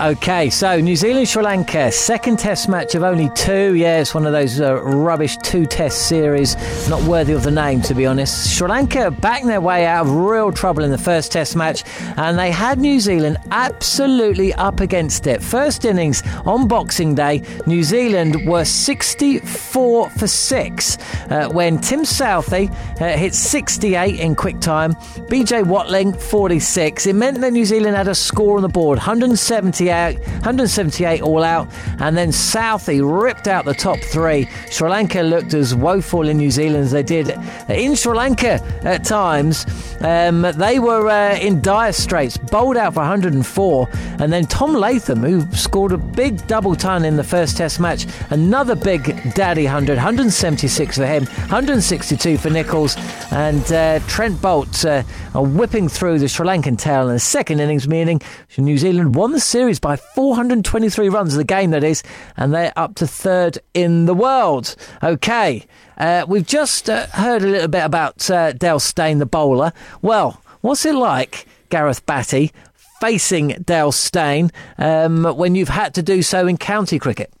Okay, 0.00 0.48
so 0.48 0.78
New 0.78 0.94
Zealand 0.94 1.28
Sri 1.28 1.42
Lanka, 1.42 1.90
second 1.90 2.38
test 2.38 2.68
match 2.68 2.94
of 2.94 3.02
only 3.02 3.30
two. 3.30 3.74
Yeah, 3.74 3.98
it's 3.98 4.14
one 4.14 4.26
of 4.26 4.32
those 4.32 4.60
uh, 4.60 4.80
rubbish 4.80 5.36
two 5.38 5.66
test 5.66 6.06
series, 6.06 6.54
not 6.88 7.02
worthy 7.02 7.32
of 7.32 7.42
the 7.42 7.50
name, 7.50 7.82
to 7.82 7.94
be 7.94 8.06
honest. 8.06 8.56
Sri 8.56 8.68
Lanka 8.68 9.10
backing 9.10 9.48
their 9.48 9.60
way 9.60 9.86
out 9.86 10.06
of 10.06 10.14
real 10.14 10.52
trouble 10.52 10.84
in 10.84 10.92
the 10.92 10.98
first 10.98 11.32
test 11.32 11.56
match, 11.56 11.82
and 12.16 12.38
they 12.38 12.52
had 12.52 12.78
New 12.78 13.00
Zealand 13.00 13.38
absolutely 13.50 14.54
up 14.54 14.78
against 14.78 15.26
it. 15.26 15.42
First 15.42 15.84
innings 15.84 16.22
on 16.46 16.68
Boxing 16.68 17.16
Day, 17.16 17.42
New 17.66 17.82
Zealand 17.82 18.46
were 18.46 18.64
64 18.64 20.10
for 20.10 20.26
6 20.28 20.98
uh, 21.28 21.48
when 21.48 21.76
Tim 21.76 22.02
Southee 22.02 22.70
uh, 23.00 23.16
hit 23.18 23.34
68 23.34 24.20
in 24.20 24.36
quick 24.36 24.60
time, 24.60 24.94
BJ 25.26 25.66
Watling 25.66 26.12
46. 26.12 27.04
It 27.08 27.14
meant 27.14 27.40
that 27.40 27.52
New 27.52 27.64
Zealand 27.64 27.96
had 27.96 28.06
a 28.06 28.14
score 28.14 28.54
on 28.54 28.62
the 28.62 28.68
board 28.68 28.98
170. 28.98 29.87
178 29.88 31.22
all 31.22 31.42
out, 31.42 31.68
and 32.00 32.16
then 32.16 32.28
Southee 32.30 33.00
ripped 33.00 33.48
out 33.48 33.64
the 33.64 33.74
top 33.74 33.98
three. 34.00 34.48
Sri 34.70 34.88
Lanka 34.88 35.20
looked 35.22 35.54
as 35.54 35.74
woeful 35.74 36.28
in 36.28 36.38
New 36.38 36.50
Zealand 36.50 36.84
as 36.84 36.92
they 36.92 37.02
did 37.02 37.30
in 37.68 37.94
Sri 37.94 38.16
Lanka 38.16 38.62
at 38.82 39.04
times. 39.04 39.66
Um, 40.00 40.42
they 40.42 40.78
were 40.78 41.08
uh, 41.08 41.38
in 41.38 41.60
dire 41.60 41.92
straits, 41.92 42.36
bowled 42.36 42.76
out 42.76 42.94
for 42.94 43.00
104, 43.00 43.88
and 44.20 44.32
then 44.32 44.46
Tom 44.46 44.74
Latham, 44.74 45.20
who 45.20 45.40
scored 45.52 45.92
a 45.92 45.98
big 45.98 46.46
double 46.46 46.76
ton 46.76 47.04
in 47.04 47.16
the 47.16 47.24
first 47.24 47.56
Test 47.56 47.80
match, 47.80 48.06
another 48.30 48.76
big 48.76 49.34
daddy 49.34 49.64
100, 49.64 49.96
176 49.96 50.96
for 50.96 51.06
him, 51.06 51.24
162 51.24 52.38
for 52.38 52.50
Nicholls, 52.50 52.96
and 53.32 53.72
uh, 53.72 53.98
Trent 54.06 54.36
Boult 54.36 54.84
uh, 54.84 55.02
are 55.36 55.44
whipping 55.44 55.88
through 55.88 56.18
the 56.18 56.28
Sri 56.28 56.46
Lankan 56.46 56.78
tail 56.78 57.08
in 57.08 57.14
the 57.14 57.20
second 57.20 57.60
innings, 57.60 57.88
meaning 57.88 58.20
New 58.56 58.78
Zealand 58.78 59.14
won 59.14 59.32
the 59.32 59.40
series 59.40 59.77
by 59.80 59.96
423 59.96 61.08
runs, 61.08 61.34
of 61.34 61.38
the 61.38 61.44
game 61.44 61.70
that 61.70 61.84
is, 61.84 62.02
and 62.36 62.52
they're 62.52 62.72
up 62.76 62.94
to 62.96 63.06
third 63.06 63.58
in 63.74 64.06
the 64.06 64.14
world. 64.14 64.74
Okay, 65.02 65.66
uh, 65.96 66.24
we've 66.28 66.46
just 66.46 66.88
uh, 66.88 67.06
heard 67.08 67.42
a 67.42 67.46
little 67.46 67.68
bit 67.68 67.84
about 67.84 68.30
uh, 68.30 68.52
Dale 68.52 68.80
Steyn, 68.80 69.18
the 69.18 69.26
bowler. 69.26 69.72
Well, 70.02 70.42
what's 70.60 70.84
it 70.86 70.94
like, 70.94 71.46
Gareth 71.70 72.04
Batty, 72.06 72.52
facing 73.00 73.48
Dale 73.64 73.92
Steyn 73.92 74.50
um, 74.78 75.24
when 75.24 75.54
you've 75.54 75.68
had 75.68 75.94
to 75.94 76.02
do 76.02 76.22
so 76.22 76.46
in 76.46 76.56
county 76.56 76.98
cricket? 76.98 77.32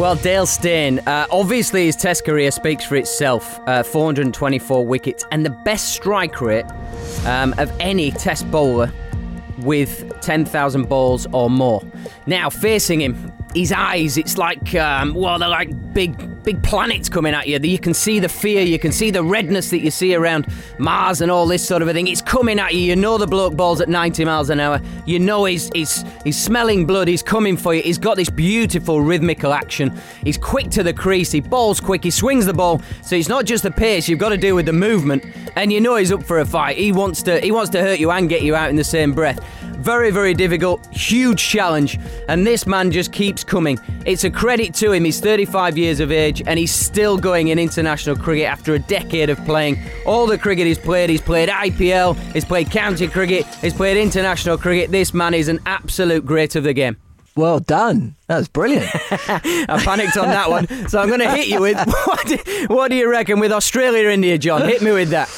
Well, 0.00 0.14
Dale 0.14 0.46
Steyn, 0.46 1.00
uh, 1.00 1.26
obviously 1.30 1.84
his 1.84 1.96
Test 1.96 2.24
career 2.24 2.50
speaks 2.50 2.84
for 2.84 2.96
itself. 2.96 3.60
Uh, 3.66 3.82
424 3.82 4.86
wickets 4.86 5.26
and 5.30 5.44
the 5.44 5.50
best 5.64 5.92
strike 5.92 6.40
rate 6.40 6.64
um, 7.26 7.54
of 7.58 7.70
any 7.80 8.10
Test 8.10 8.50
bowler 8.50 8.90
with 9.64 10.20
10,000 10.20 10.88
balls 10.88 11.26
or 11.32 11.50
more. 11.50 11.82
Now, 12.26 12.50
facing 12.50 13.00
him, 13.00 13.32
his 13.54 13.72
eyes, 13.72 14.16
it's 14.16 14.38
like, 14.38 14.74
um, 14.74 15.14
well, 15.14 15.38
they're 15.38 15.48
like 15.48 15.92
big, 15.92 16.42
big 16.42 16.62
planets 16.62 17.08
coming 17.08 17.34
at 17.34 17.48
you. 17.48 17.58
You 17.58 17.78
can 17.78 17.94
see 17.94 18.20
the 18.20 18.28
fear, 18.28 18.62
you 18.62 18.78
can 18.78 18.92
see 18.92 19.10
the 19.10 19.22
redness 19.22 19.70
that 19.70 19.80
you 19.80 19.90
see 19.90 20.14
around 20.14 20.46
Mars 20.78 21.20
and 21.20 21.30
all 21.30 21.46
this 21.46 21.66
sort 21.66 21.82
of 21.82 21.88
a 21.88 21.92
thing. 21.92 22.06
It's 22.06 22.22
coming 22.22 22.58
at 22.58 22.74
you. 22.74 22.80
You 22.80 22.96
know 22.96 23.18
the 23.18 23.26
bloke 23.26 23.56
balls 23.56 23.80
at 23.80 23.88
90 23.88 24.24
miles 24.24 24.50
an 24.50 24.60
hour. 24.60 24.80
You 25.04 25.18
know 25.18 25.44
he's, 25.44 25.70
he's, 25.74 26.04
he's 26.24 26.40
smelling 26.40 26.86
blood. 26.86 27.08
He's 27.08 27.22
coming 27.22 27.56
for 27.56 27.74
you. 27.74 27.82
He's 27.82 27.98
got 27.98 28.16
this 28.16 28.30
beautiful 28.30 29.00
rhythmical 29.02 29.52
action. 29.52 29.98
He's 30.24 30.38
quick 30.38 30.70
to 30.70 30.82
the 30.82 30.94
crease. 30.94 31.32
He 31.32 31.40
balls 31.40 31.80
quick. 31.80 32.04
He 32.04 32.10
swings 32.10 32.46
the 32.46 32.54
ball. 32.54 32.80
So 33.02 33.16
it's 33.16 33.28
not 33.28 33.44
just 33.44 33.62
the 33.62 33.70
pace. 33.70 34.08
You've 34.08 34.18
got 34.18 34.30
to 34.30 34.38
do 34.38 34.54
with 34.54 34.66
the 34.66 34.72
movement. 34.72 35.24
And 35.56 35.72
you 35.72 35.80
know 35.80 35.96
he's 35.96 36.12
up 36.12 36.22
for 36.22 36.38
a 36.38 36.46
fight. 36.46 36.76
He 36.76 36.92
wants 36.92 37.22
to, 37.24 37.40
he 37.40 37.50
wants 37.50 37.70
to 37.70 37.80
hurt 37.80 37.98
you 37.98 38.10
and 38.10 38.28
get 38.28 38.42
you 38.42 38.54
out 38.54 38.70
in 38.70 38.76
the 38.76 38.84
same 38.84 39.12
breath. 39.12 39.44
Very, 39.80 40.10
very 40.10 40.34
difficult, 40.34 40.86
huge 40.94 41.42
challenge, 41.42 41.98
and 42.28 42.46
this 42.46 42.66
man 42.66 42.90
just 42.90 43.12
keeps 43.12 43.39
coming. 43.44 43.78
It's 44.06 44.24
a 44.24 44.30
credit 44.30 44.74
to 44.74 44.92
him. 44.92 45.04
He's 45.04 45.20
35 45.20 45.76
years 45.78 46.00
of 46.00 46.10
age 46.10 46.42
and 46.46 46.58
he's 46.58 46.74
still 46.74 47.18
going 47.18 47.48
in 47.48 47.58
international 47.58 48.16
cricket 48.16 48.46
after 48.46 48.74
a 48.74 48.78
decade 48.78 49.30
of 49.30 49.38
playing. 49.44 49.78
All 50.06 50.26
the 50.26 50.38
cricket 50.38 50.66
he's 50.66 50.78
played, 50.78 51.10
he's 51.10 51.20
played 51.20 51.48
IPL, 51.48 52.16
he's 52.32 52.44
played 52.44 52.70
county 52.70 53.08
cricket, 53.08 53.46
he's 53.56 53.74
played 53.74 53.96
international 53.96 54.58
cricket. 54.58 54.90
This 54.90 55.14
man 55.14 55.34
is 55.34 55.48
an 55.48 55.60
absolute 55.66 56.24
great 56.24 56.56
of 56.56 56.64
the 56.64 56.72
game. 56.72 56.96
Well 57.36 57.60
done. 57.60 58.16
That 58.26 58.38
was 58.38 58.48
brilliant. 58.48 58.90
I 59.10 59.80
panicked 59.84 60.16
on 60.16 60.26
that 60.26 60.50
one. 60.50 60.66
So 60.88 61.00
I'm 61.00 61.08
going 61.08 61.20
to 61.20 61.30
hit 61.30 61.48
you 61.48 61.60
with 61.60 61.76
what 62.04 62.26
do, 62.26 62.38
what 62.66 62.88
do 62.88 62.96
you 62.96 63.10
reckon 63.10 63.40
with 63.40 63.52
Australia 63.52 64.08
India, 64.08 64.36
John? 64.36 64.62
Hit 64.62 64.82
me 64.82 64.92
with 64.92 65.10
that. 65.10 65.28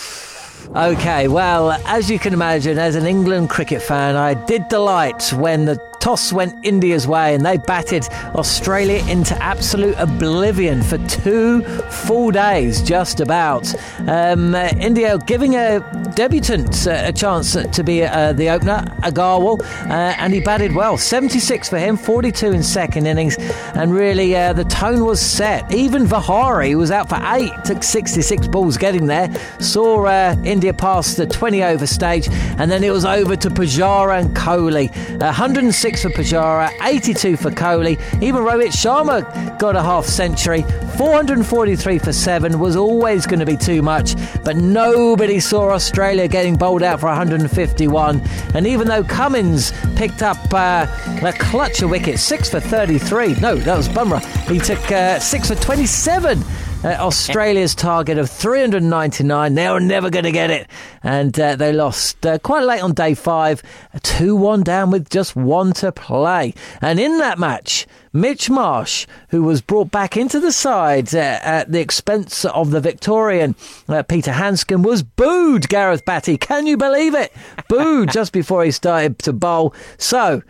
Okay, 0.70 1.28
well, 1.28 1.72
as 1.86 2.10
you 2.10 2.18
can 2.18 2.32
imagine, 2.32 2.78
as 2.78 2.94
an 2.94 3.04
England 3.04 3.50
cricket 3.50 3.82
fan, 3.82 4.16
I 4.16 4.34
did 4.34 4.68
delight 4.68 5.32
when 5.32 5.66
the 5.66 5.76
toss 6.02 6.32
went 6.32 6.52
India's 6.64 7.06
way 7.06 7.32
and 7.32 7.46
they 7.46 7.56
batted 7.56 8.04
Australia 8.34 9.06
into 9.08 9.40
absolute 9.40 9.94
oblivion 9.98 10.82
for 10.82 10.98
two 11.06 11.62
full 11.62 12.32
days, 12.32 12.82
just 12.82 13.20
about. 13.20 13.72
Um, 14.08 14.52
uh, 14.52 14.70
India 14.80 15.16
giving 15.18 15.54
a 15.54 15.78
debutant 16.16 16.88
uh, 16.88 17.02
a 17.04 17.12
chance 17.12 17.52
to 17.52 17.84
be 17.84 18.02
uh, 18.02 18.32
the 18.32 18.50
opener, 18.50 18.82
Agarwal, 19.02 19.62
uh, 19.62 19.92
and 20.18 20.34
he 20.34 20.40
batted 20.40 20.74
well. 20.74 20.98
76 20.98 21.68
for 21.68 21.78
him, 21.78 21.96
42 21.96 22.50
in 22.50 22.64
second 22.64 23.06
innings, 23.06 23.36
and 23.76 23.94
really 23.94 24.34
uh, 24.34 24.54
the 24.54 24.64
tone 24.64 25.04
was 25.04 25.20
set. 25.20 25.72
Even 25.72 26.04
Vihari, 26.04 26.74
was 26.74 26.90
out 26.90 27.08
for 27.08 27.20
eight, 27.26 27.52
took 27.64 27.84
66 27.84 28.48
balls 28.48 28.76
getting 28.76 29.06
there, 29.06 29.32
saw 29.60 30.06
uh, 30.06 30.34
India 30.52 30.74
passed 30.74 31.16
the 31.16 31.26
20 31.26 31.62
over 31.64 31.86
stage, 31.86 32.28
and 32.58 32.70
then 32.70 32.84
it 32.84 32.90
was 32.90 33.06
over 33.06 33.34
to 33.36 33.48
Pujara 33.48 34.20
and 34.20 34.36
Kohli. 34.36 34.90
106 35.18 36.02
for 36.02 36.10
Pujara, 36.10 36.70
82 36.82 37.38
for 37.38 37.50
Kohli. 37.50 37.98
Even 38.22 38.42
Rohit 38.42 38.68
Sharma 38.68 39.58
got 39.58 39.76
a 39.76 39.82
half 39.82 40.04
century. 40.04 40.62
443 40.98 41.98
for 41.98 42.12
7 42.12 42.58
was 42.58 42.76
always 42.76 43.26
going 43.26 43.40
to 43.40 43.46
be 43.46 43.56
too 43.56 43.80
much, 43.80 44.14
but 44.44 44.56
nobody 44.56 45.40
saw 45.40 45.70
Australia 45.70 46.28
getting 46.28 46.56
bowled 46.56 46.82
out 46.82 47.00
for 47.00 47.06
151. 47.06 48.20
And 48.54 48.66
even 48.66 48.86
though 48.86 49.02
Cummins 49.02 49.72
picked 49.96 50.22
up 50.22 50.36
uh, 50.52 50.86
a 51.22 51.32
clutch 51.32 51.80
of 51.80 51.88
wickets, 51.88 52.22
6 52.22 52.50
for 52.50 52.60
33, 52.60 53.36
no, 53.40 53.56
that 53.56 53.74
was 53.74 53.88
Bumrah, 53.88 54.22
he 54.50 54.58
took 54.58 54.92
uh, 54.92 55.18
6 55.18 55.48
for 55.48 55.54
27 55.54 56.44
uh, 56.84 56.96
Australia's 56.98 57.74
target 57.74 58.18
of 58.18 58.28
399. 58.28 59.54
They 59.54 59.68
were 59.68 59.80
never 59.80 60.10
going 60.10 60.24
to 60.24 60.32
get 60.32 60.50
it. 60.50 60.68
And 61.02 61.38
uh, 61.38 61.56
they 61.56 61.72
lost 61.72 62.24
uh, 62.26 62.38
quite 62.38 62.64
late 62.64 62.82
on 62.82 62.92
day 62.92 63.14
five, 63.14 63.62
2 64.02 64.34
1 64.34 64.62
down 64.62 64.90
with 64.90 65.08
just 65.08 65.36
one 65.36 65.72
to 65.74 65.92
play. 65.92 66.54
And 66.80 66.98
in 66.98 67.18
that 67.18 67.38
match, 67.38 67.86
Mitch 68.12 68.50
Marsh, 68.50 69.06
who 69.28 69.42
was 69.42 69.62
brought 69.62 69.90
back 69.90 70.16
into 70.16 70.38
the 70.40 70.52
side 70.52 71.14
uh, 71.14 71.38
at 71.42 71.72
the 71.72 71.80
expense 71.80 72.44
of 72.44 72.70
the 72.70 72.80
Victorian 72.80 73.54
uh, 73.88 74.02
Peter 74.02 74.32
Handscomb, 74.32 74.82
was 74.82 75.02
booed, 75.02 75.68
Gareth 75.68 76.04
Batty. 76.04 76.36
Can 76.36 76.66
you 76.66 76.76
believe 76.76 77.14
it? 77.14 77.32
Booed 77.68 78.10
just 78.12 78.32
before 78.32 78.64
he 78.64 78.70
started 78.70 79.18
to 79.20 79.32
bowl. 79.32 79.74
So, 79.98 80.42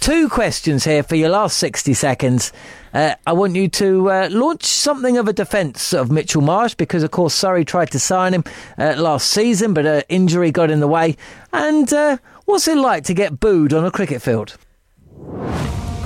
two 0.00 0.28
questions 0.28 0.84
here 0.84 1.02
for 1.02 1.14
your 1.14 1.28
last 1.28 1.58
60 1.58 1.94
seconds. 1.94 2.52
Uh, 2.94 3.16
I 3.26 3.32
want 3.32 3.56
you 3.56 3.66
to 3.68 4.08
uh, 4.08 4.28
launch 4.30 4.64
something 4.64 5.18
of 5.18 5.26
a 5.26 5.32
defence 5.32 5.92
of 5.92 6.12
Mitchell 6.12 6.42
Marsh 6.42 6.74
because, 6.74 7.02
of 7.02 7.10
course, 7.10 7.34
Surrey 7.34 7.64
tried 7.64 7.90
to 7.90 7.98
sign 7.98 8.32
him 8.32 8.44
uh, 8.78 8.94
last 8.96 9.30
season, 9.30 9.74
but 9.74 9.84
an 9.84 10.02
injury 10.08 10.52
got 10.52 10.70
in 10.70 10.78
the 10.78 10.86
way. 10.86 11.16
And 11.52 11.92
uh, 11.92 12.18
what's 12.44 12.68
it 12.68 12.78
like 12.78 13.02
to 13.04 13.14
get 13.14 13.40
booed 13.40 13.74
on 13.74 13.84
a 13.84 13.90
cricket 13.90 14.22
field? 14.22 14.56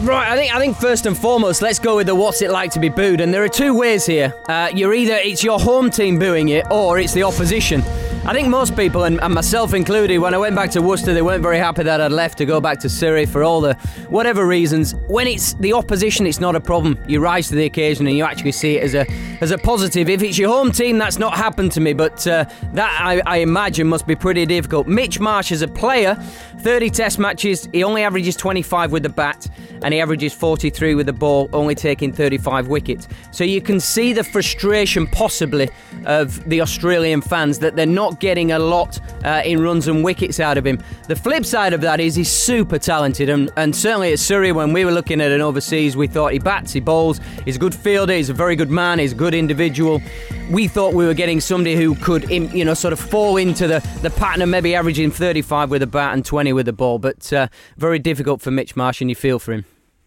Right, 0.00 0.30
I 0.30 0.36
think 0.36 0.54
I 0.54 0.60
think 0.60 0.76
first 0.76 1.06
and 1.06 1.18
foremost, 1.18 1.60
let's 1.60 1.80
go 1.80 1.96
with 1.96 2.06
the 2.06 2.14
what's 2.14 2.40
it 2.40 2.50
like 2.50 2.70
to 2.72 2.80
be 2.80 2.88
booed. 2.88 3.20
And 3.20 3.34
there 3.34 3.42
are 3.42 3.48
two 3.48 3.76
ways 3.76 4.06
here. 4.06 4.32
Uh, 4.48 4.70
you're 4.72 4.94
either 4.94 5.14
it's 5.16 5.42
your 5.42 5.58
home 5.58 5.90
team 5.90 6.18
booing 6.18 6.48
it, 6.50 6.64
or 6.70 6.98
it's 6.98 7.12
the 7.12 7.24
opposition. 7.24 7.82
I 8.24 8.34
think 8.34 8.48
most 8.48 8.76
people, 8.76 9.04
and, 9.04 9.20
and, 9.22 9.32
myself 9.32 9.72
included, 9.72 10.18
when 10.18 10.34
I 10.34 10.38
went 10.38 10.54
back 10.54 10.70
to 10.72 10.82
Worcester, 10.82 11.14
they 11.14 11.22
weren't 11.22 11.42
very 11.42 11.58
happy 11.58 11.82
that 11.84 12.00
I'd 12.00 12.12
left 12.12 12.36
to 12.38 12.44
go 12.44 12.60
back 12.60 12.78
to 12.80 12.88
Surrey 12.88 13.24
for 13.24 13.42
all 13.42 13.60
the 13.62 13.74
whatever 14.10 14.46
reasons. 14.46 14.94
When 15.06 15.26
it's 15.26 15.54
the 15.54 15.72
opposition, 15.72 16.26
it's 16.26 16.40
not 16.40 16.54
a 16.54 16.60
problem. 16.60 16.98
You 17.06 17.20
rise 17.20 17.48
to 17.48 17.54
the 17.54 17.64
occasion 17.64 18.06
and 18.06 18.16
you 18.16 18.24
actually 18.24 18.52
see 18.52 18.76
it 18.76 18.82
as 18.82 18.94
a 18.94 19.06
as 19.40 19.50
a 19.50 19.56
positive. 19.56 20.08
If 20.10 20.22
it's 20.22 20.36
your 20.36 20.50
home 20.50 20.72
team, 20.72 20.98
that's 20.98 21.18
not 21.18 21.34
happened 21.34 21.72
to 21.72 21.80
me, 21.80 21.94
but 21.94 22.26
uh, 22.26 22.44
that 22.74 23.00
I, 23.00 23.22
I 23.24 23.36
imagine 23.38 23.86
must 23.86 24.06
be 24.06 24.16
pretty 24.16 24.44
difficult. 24.44 24.86
Mitch 24.86 25.20
Marsh 25.20 25.50
is 25.50 25.62
a 25.62 25.68
player, 25.68 26.22
30 26.60 26.90
Test 26.90 27.18
matches, 27.18 27.68
he 27.72 27.84
only 27.84 28.02
averages 28.02 28.36
25 28.36 28.92
with 28.92 29.02
the 29.02 29.08
bat, 29.08 29.48
and 29.82 29.94
he 29.94 30.00
averages 30.00 30.34
43 30.34 30.94
with 30.94 31.06
the 31.06 31.12
ball, 31.12 31.48
only 31.52 31.74
taking 31.74 32.12
35 32.12 32.68
wickets. 32.68 33.06
So 33.30 33.44
you 33.44 33.60
can 33.60 33.78
see 33.80 34.12
the 34.12 34.24
frustration 34.24 35.06
possibly 35.06 35.68
of 36.06 36.48
the 36.48 36.60
Australian 36.60 37.20
fans 37.20 37.58
that 37.60 37.76
they're 37.76 37.86
not 37.86 38.20
getting 38.20 38.52
a 38.52 38.58
lot 38.58 38.98
uh, 39.24 39.42
in 39.44 39.62
runs 39.62 39.86
and 39.88 40.02
wickets 40.02 40.40
out 40.40 40.58
of 40.58 40.66
him. 40.66 40.82
The 41.06 41.16
flip 41.16 41.44
side 41.44 41.72
of 41.72 41.80
that 41.82 42.00
is 42.00 42.14
he's 42.14 42.30
super 42.30 42.78
talented, 42.78 43.28
and, 43.28 43.50
and 43.56 43.74
certainly 43.74 44.12
at 44.12 44.18
Surrey, 44.18 44.52
when 44.52 44.72
we 44.72 44.84
were 44.84 44.92
looking 44.92 45.20
at 45.20 45.30
an 45.30 45.40
overseas, 45.40 45.96
we 45.96 46.06
thought 46.06 46.32
he 46.32 46.38
bats, 46.38 46.72
he 46.72 46.80
bowls, 46.80 47.20
he's 47.44 47.56
a 47.56 47.60
good 47.60 47.74
fielder, 47.74 48.14
he's 48.14 48.30
a 48.30 48.34
very 48.34 48.56
good 48.56 48.70
man, 48.70 48.98
he's 48.98 49.12
a 49.12 49.16
good 49.16 49.34
individual. 49.34 50.02
We 50.50 50.66
thought 50.66 50.94
we 50.94 51.06
were 51.06 51.14
getting 51.14 51.40
somebody 51.40 51.76
who 51.76 51.94
could, 51.94 52.28
you 52.30 52.64
know, 52.64 52.74
sort 52.74 52.92
of 52.92 53.00
fall 53.00 53.36
into 53.36 53.66
the, 53.66 53.86
the 54.02 54.10
pattern 54.10 54.42
of 54.42 54.48
maybe 54.48 54.74
averaging 54.74 55.10
35 55.10 55.70
with 55.70 55.82
a 55.82 55.86
bat 55.86 56.14
and 56.14 56.24
20 56.24 56.47
with 56.54 56.66
the 56.66 56.72
ball, 56.72 56.98
but 56.98 57.32
uh, 57.32 57.48
very 57.76 57.98
difficult 57.98 58.40
for 58.40 58.50
Mitch 58.50 58.76
Marsh, 58.76 59.00
and 59.00 59.10
you 59.10 59.16
feel 59.16 59.38
for 59.38 59.52
him. 59.52 59.64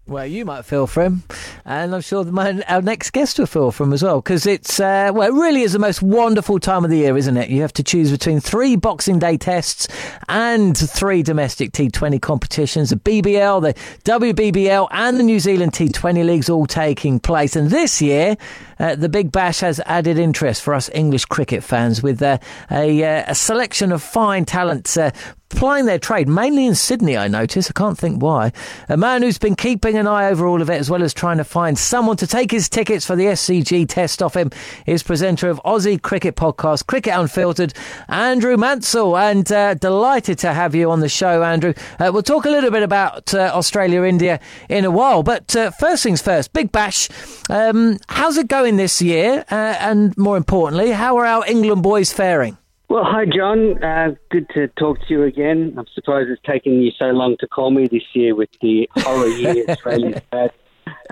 Well, 0.08 0.26
you 0.26 0.46
might 0.46 0.66
feel 0.66 0.88
for 0.88 1.04
him, 1.04 1.24
and 1.66 1.94
I'm 1.94 2.02
sure 2.02 2.24
my, 2.26 2.62
our 2.68 2.82
next 2.82 3.12
guest 3.12 3.40
will 3.40 3.46
feel 3.46 3.72
for 3.72 3.84
him 3.84 3.94
as 3.94 4.04
well, 4.04 4.22
because 4.22 4.46
it's 4.46 4.80
uh, 4.80 5.12
well, 5.14 5.30
it 5.30 5.34
really 5.34 5.62
is 5.62 5.74
the 5.74 5.80
most 5.80 6.02
wonderful 6.02 6.60
time 6.60 6.84
of 6.84 6.90
the 6.90 6.98
year, 6.98 7.18
isn't 7.18 7.38
it? 7.38 7.50
You 7.50 7.62
have 7.62 7.74
to 7.74 7.84
choose 7.84 8.12
between 8.12 8.40
three 8.40 8.76
Boxing 8.76 9.20
Day 9.20 9.38
tests 9.38 9.88
and 10.30 10.78
three 10.78 11.24
domestic 11.24 11.72
T20 11.72 12.22
competitions: 12.22 12.90
the 12.90 12.96
BBL, 12.96 13.62
the 13.62 13.74
WBBL, 14.04 14.88
and 14.92 15.18
the 15.18 15.24
New 15.24 15.40
Zealand 15.40 15.74
T20 15.74 16.26
leagues 16.26 16.50
all 16.50 16.66
taking 16.66 17.20
place. 17.20 17.56
And 17.56 17.70
this 17.70 18.02
year, 18.02 18.38
uh, 18.80 18.96
the 18.96 19.10
Big 19.10 19.32
Bash 19.32 19.60
has 19.60 19.80
added 19.86 20.18
interest 20.18 20.64
for 20.64 20.74
us 20.74 20.90
English 20.94 21.26
cricket 21.26 21.64
fans 21.64 22.02
with 22.02 22.22
uh, 22.22 22.40
a, 22.72 23.04
uh, 23.04 23.24
a, 23.28 23.36
selection 23.36 23.92
of 23.92 24.02
fine 24.02 24.44
talents 24.46 24.98
uh, 24.98 25.12
plying 25.50 25.86
their 25.86 26.00
trade, 26.00 26.28
mainly 26.28 26.66
in 26.66 26.76
Sydney, 26.76 27.18
I 27.18 27.28
notice. 27.28 27.70
I 27.70 27.74
can't 27.74 27.98
think 27.98 28.22
why. 28.22 28.52
A 28.90 28.98
man 28.98 29.22
who's 29.22 29.38
been 29.38 29.56
keeping 29.56 29.98
an 29.98 30.08
eye 30.08 30.30
over 30.30 30.48
all 30.48 30.62
of 30.62 30.70
it, 30.70 30.80
as 30.80 30.90
well 30.90 31.04
as 31.04 31.14
trying 31.14 31.38
to 31.38 31.44
find 31.52 31.78
someone 31.78 32.18
to 32.18 32.26
take 32.26 32.50
his 32.50 32.70
tickets 32.70 33.06
for 33.06 33.16
the 33.16 33.26
SCG 33.26 33.88
test 33.88 34.24
off 34.24 34.36
him, 34.36 34.50
is 34.86 35.04
presenter 35.04 35.50
of 35.50 35.62
Aussie 35.66 36.02
Cricket 36.02 36.36
Podcast, 36.36 36.88
Cricket 36.88 37.14
Unfiltered, 37.14 37.74
Andrew 38.08 38.56
Mansell. 38.56 39.18
And 39.18 39.52
uh, 39.52 39.74
delighted 39.74 40.40
to 40.40 40.54
have 40.54 40.74
you 40.74 40.90
on 40.90 41.02
the 41.02 41.10
show, 41.10 41.44
Andrew. 41.44 41.74
Uh, 42.00 42.10
we'll 42.14 42.24
talk 42.24 42.46
a 42.46 42.50
little 42.50 42.72
bit 42.72 42.84
about 42.84 43.34
uh, 43.34 43.52
Australia 43.54 44.04
India 44.04 44.40
in 44.70 44.86
a 44.86 44.92
while. 44.92 45.24
But 45.24 45.56
uh, 45.56 45.72
first 45.72 46.04
things 46.04 46.22
first, 46.22 46.54
Big 46.54 46.72
Bash. 46.72 47.10
Um, 47.50 47.98
how's 48.08 48.38
it 48.38 48.48
going 48.48 48.78
this 48.78 49.02
year? 49.02 49.44
Uh, 49.52 49.76
and 49.80 50.18
more 50.18 50.38
importantly, 50.38 50.92
how 50.92 51.18
are 51.18 51.26
our 51.26 51.46
England 51.46 51.84
boys 51.84 52.14
faring? 52.14 52.58
Well, 52.92 53.06
hi, 53.06 53.26
John. 53.26 53.82
Uh, 53.82 54.16
good 54.30 54.50
to 54.54 54.68
talk 54.78 55.00
to 55.00 55.14
you 55.14 55.24
again. 55.24 55.76
I'm 55.78 55.86
surprised 55.96 56.30
it's 56.30 56.42
taken 56.42 56.82
you 56.82 56.92
so 56.92 57.06
long 57.06 57.38
to 57.40 57.48
call 57.48 57.72
me 57.72 57.88
this 57.88 58.04
year 58.14 58.36
with 58.36 58.50
the 58.62 58.90
horror 58.98 59.28
year 59.28 59.64
Australia's 59.70 60.22
had. 60.32 60.52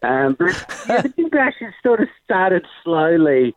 Um, 0.03 0.35
but 0.37 0.55
yeah, 0.87 1.01
the 1.01 1.09
Big 1.09 1.31
Bash 1.31 1.55
has 1.59 1.73
sort 1.83 2.01
of 2.01 2.07
started 2.23 2.65
slowly 2.83 3.55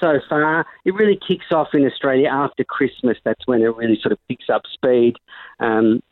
so 0.00 0.20
far. 0.28 0.66
It 0.84 0.94
really 0.94 1.18
kicks 1.26 1.46
off 1.52 1.68
in 1.74 1.84
Australia 1.86 2.28
after 2.28 2.64
Christmas. 2.64 3.18
That's 3.24 3.46
when 3.46 3.62
it 3.62 3.76
really 3.76 3.98
sort 4.00 4.12
of 4.12 4.18
picks 4.28 4.48
up 4.52 4.62
speed. 4.72 5.14
Um, 5.60 6.02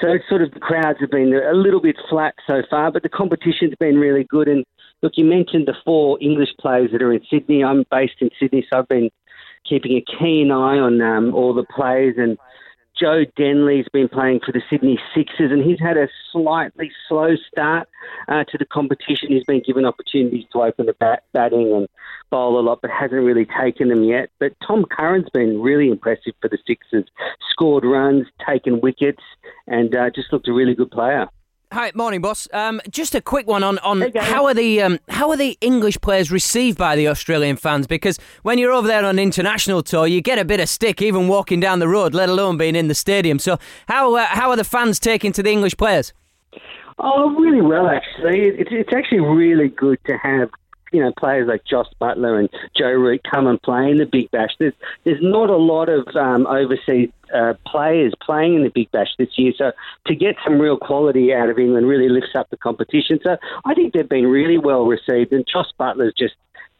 so 0.00 0.08
it's 0.12 0.28
sort 0.28 0.42
of 0.42 0.52
the 0.52 0.60
crowds 0.60 1.00
have 1.00 1.10
been 1.10 1.34
a 1.34 1.52
little 1.52 1.80
bit 1.80 1.96
flat 2.08 2.34
so 2.46 2.62
far, 2.70 2.92
but 2.92 3.02
the 3.02 3.08
competition's 3.08 3.74
been 3.78 3.98
really 3.98 4.24
good. 4.24 4.48
And 4.48 4.64
look, 5.02 5.12
you 5.16 5.24
mentioned 5.24 5.66
the 5.66 5.74
four 5.84 6.18
English 6.20 6.50
players 6.60 6.90
that 6.92 7.02
are 7.02 7.12
in 7.12 7.22
Sydney. 7.30 7.64
I'm 7.64 7.84
based 7.90 8.20
in 8.20 8.30
Sydney, 8.38 8.66
so 8.70 8.78
I've 8.78 8.88
been 8.88 9.10
keeping 9.68 9.92
a 9.92 10.04
keen 10.18 10.50
eye 10.50 10.78
on 10.78 11.00
um, 11.00 11.34
all 11.34 11.54
the 11.54 11.64
players. 11.64 12.14
And 12.18 12.38
Joe 12.98 13.24
Denley's 13.36 13.88
been 13.92 14.08
playing 14.08 14.40
for 14.46 14.52
the 14.52 14.62
Sydney 14.70 15.00
Sixers, 15.14 15.50
and 15.50 15.62
he's 15.62 15.80
had 15.80 15.96
a 15.96 16.08
slightly 16.30 16.92
slow 17.08 17.34
start 17.50 17.88
uh, 18.28 18.44
to 18.44 18.58
the 18.58 18.64
competition. 18.64 19.30
He's 19.30 19.44
been 19.44 19.62
given 19.66 19.84
opportunities 19.84 20.44
to 20.52 20.62
open 20.62 20.86
the 20.86 20.92
bat- 20.92 21.24
batting 21.32 21.72
and 21.72 21.88
bowl 22.30 22.58
a 22.58 22.62
lot, 22.62 22.80
but 22.82 22.90
hasn't 22.90 23.22
really 23.22 23.46
taken 23.46 23.88
them 23.88 24.04
yet. 24.04 24.30
But 24.38 24.52
Tom 24.64 24.84
Curran's 24.84 25.28
been 25.30 25.60
really 25.60 25.90
impressive 25.90 26.34
for 26.40 26.48
the 26.48 26.58
Sixers. 26.66 27.04
Scored 27.50 27.84
runs, 27.84 28.26
taken 28.46 28.80
wickets, 28.80 29.22
and 29.66 29.94
uh, 29.96 30.10
just 30.10 30.32
looked 30.32 30.48
a 30.48 30.52
really 30.52 30.74
good 30.74 30.90
player. 30.90 31.28
Hi, 31.74 31.90
morning, 31.92 32.20
boss. 32.20 32.46
Um, 32.52 32.80
just 32.88 33.16
a 33.16 33.20
quick 33.20 33.48
one 33.48 33.64
on, 33.64 33.80
on 33.80 34.12
how 34.14 34.46
are 34.46 34.54
the 34.54 34.80
um, 34.80 35.00
how 35.08 35.30
are 35.30 35.36
the 35.36 35.58
English 35.60 36.00
players 36.00 36.30
received 36.30 36.78
by 36.78 36.94
the 36.94 37.08
Australian 37.08 37.56
fans? 37.56 37.88
Because 37.88 38.16
when 38.44 38.58
you're 38.58 38.70
over 38.70 38.86
there 38.86 39.04
on 39.04 39.18
international 39.18 39.82
tour, 39.82 40.06
you 40.06 40.20
get 40.20 40.38
a 40.38 40.44
bit 40.44 40.60
of 40.60 40.68
stick 40.68 41.02
even 41.02 41.26
walking 41.26 41.58
down 41.58 41.80
the 41.80 41.88
road, 41.88 42.14
let 42.14 42.28
alone 42.28 42.56
being 42.56 42.76
in 42.76 42.86
the 42.86 42.94
stadium. 42.94 43.40
So 43.40 43.58
how 43.88 44.14
uh, 44.14 44.26
how 44.26 44.50
are 44.50 44.56
the 44.56 44.62
fans 44.62 45.00
taking 45.00 45.32
to 45.32 45.42
the 45.42 45.50
English 45.50 45.76
players? 45.76 46.12
Oh, 47.00 47.30
really 47.30 47.60
well, 47.60 47.88
actually. 47.88 48.50
It's, 48.50 48.70
it's 48.70 48.92
actually 48.94 49.22
really 49.22 49.66
good 49.66 49.98
to 50.06 50.16
have 50.16 50.50
you 50.94 51.02
know 51.02 51.12
players 51.18 51.48
like 51.48 51.64
Jos 51.64 51.88
Buttler 52.00 52.38
and 52.38 52.48
Joe 52.76 52.92
Root 52.92 53.22
come 53.28 53.46
and 53.46 53.60
play 53.60 53.90
in 53.90 53.98
the 53.98 54.06
Big 54.06 54.30
Bash. 54.30 54.50
There's 54.58 54.74
there's 55.02 55.20
not 55.20 55.50
a 55.50 55.56
lot 55.56 55.88
of 55.88 56.06
um, 56.14 56.46
overseas 56.46 57.10
uh, 57.34 57.54
players 57.66 58.14
playing 58.22 58.54
in 58.54 58.62
the 58.62 58.70
Big 58.70 58.90
Bash 58.92 59.08
this 59.18 59.36
year, 59.36 59.52
so 59.58 59.72
to 60.06 60.14
get 60.14 60.36
some 60.44 60.60
real 60.60 60.76
quality 60.76 61.34
out 61.34 61.50
of 61.50 61.58
England 61.58 61.88
really 61.88 62.08
lifts 62.08 62.36
up 62.36 62.48
the 62.50 62.56
competition. 62.56 63.18
So 63.22 63.36
I 63.64 63.74
think 63.74 63.92
they've 63.92 64.08
been 64.08 64.28
really 64.28 64.56
well 64.56 64.86
received, 64.86 65.32
and 65.32 65.44
Jos 65.46 65.72
Buttler's 65.78 66.14
just 66.16 66.34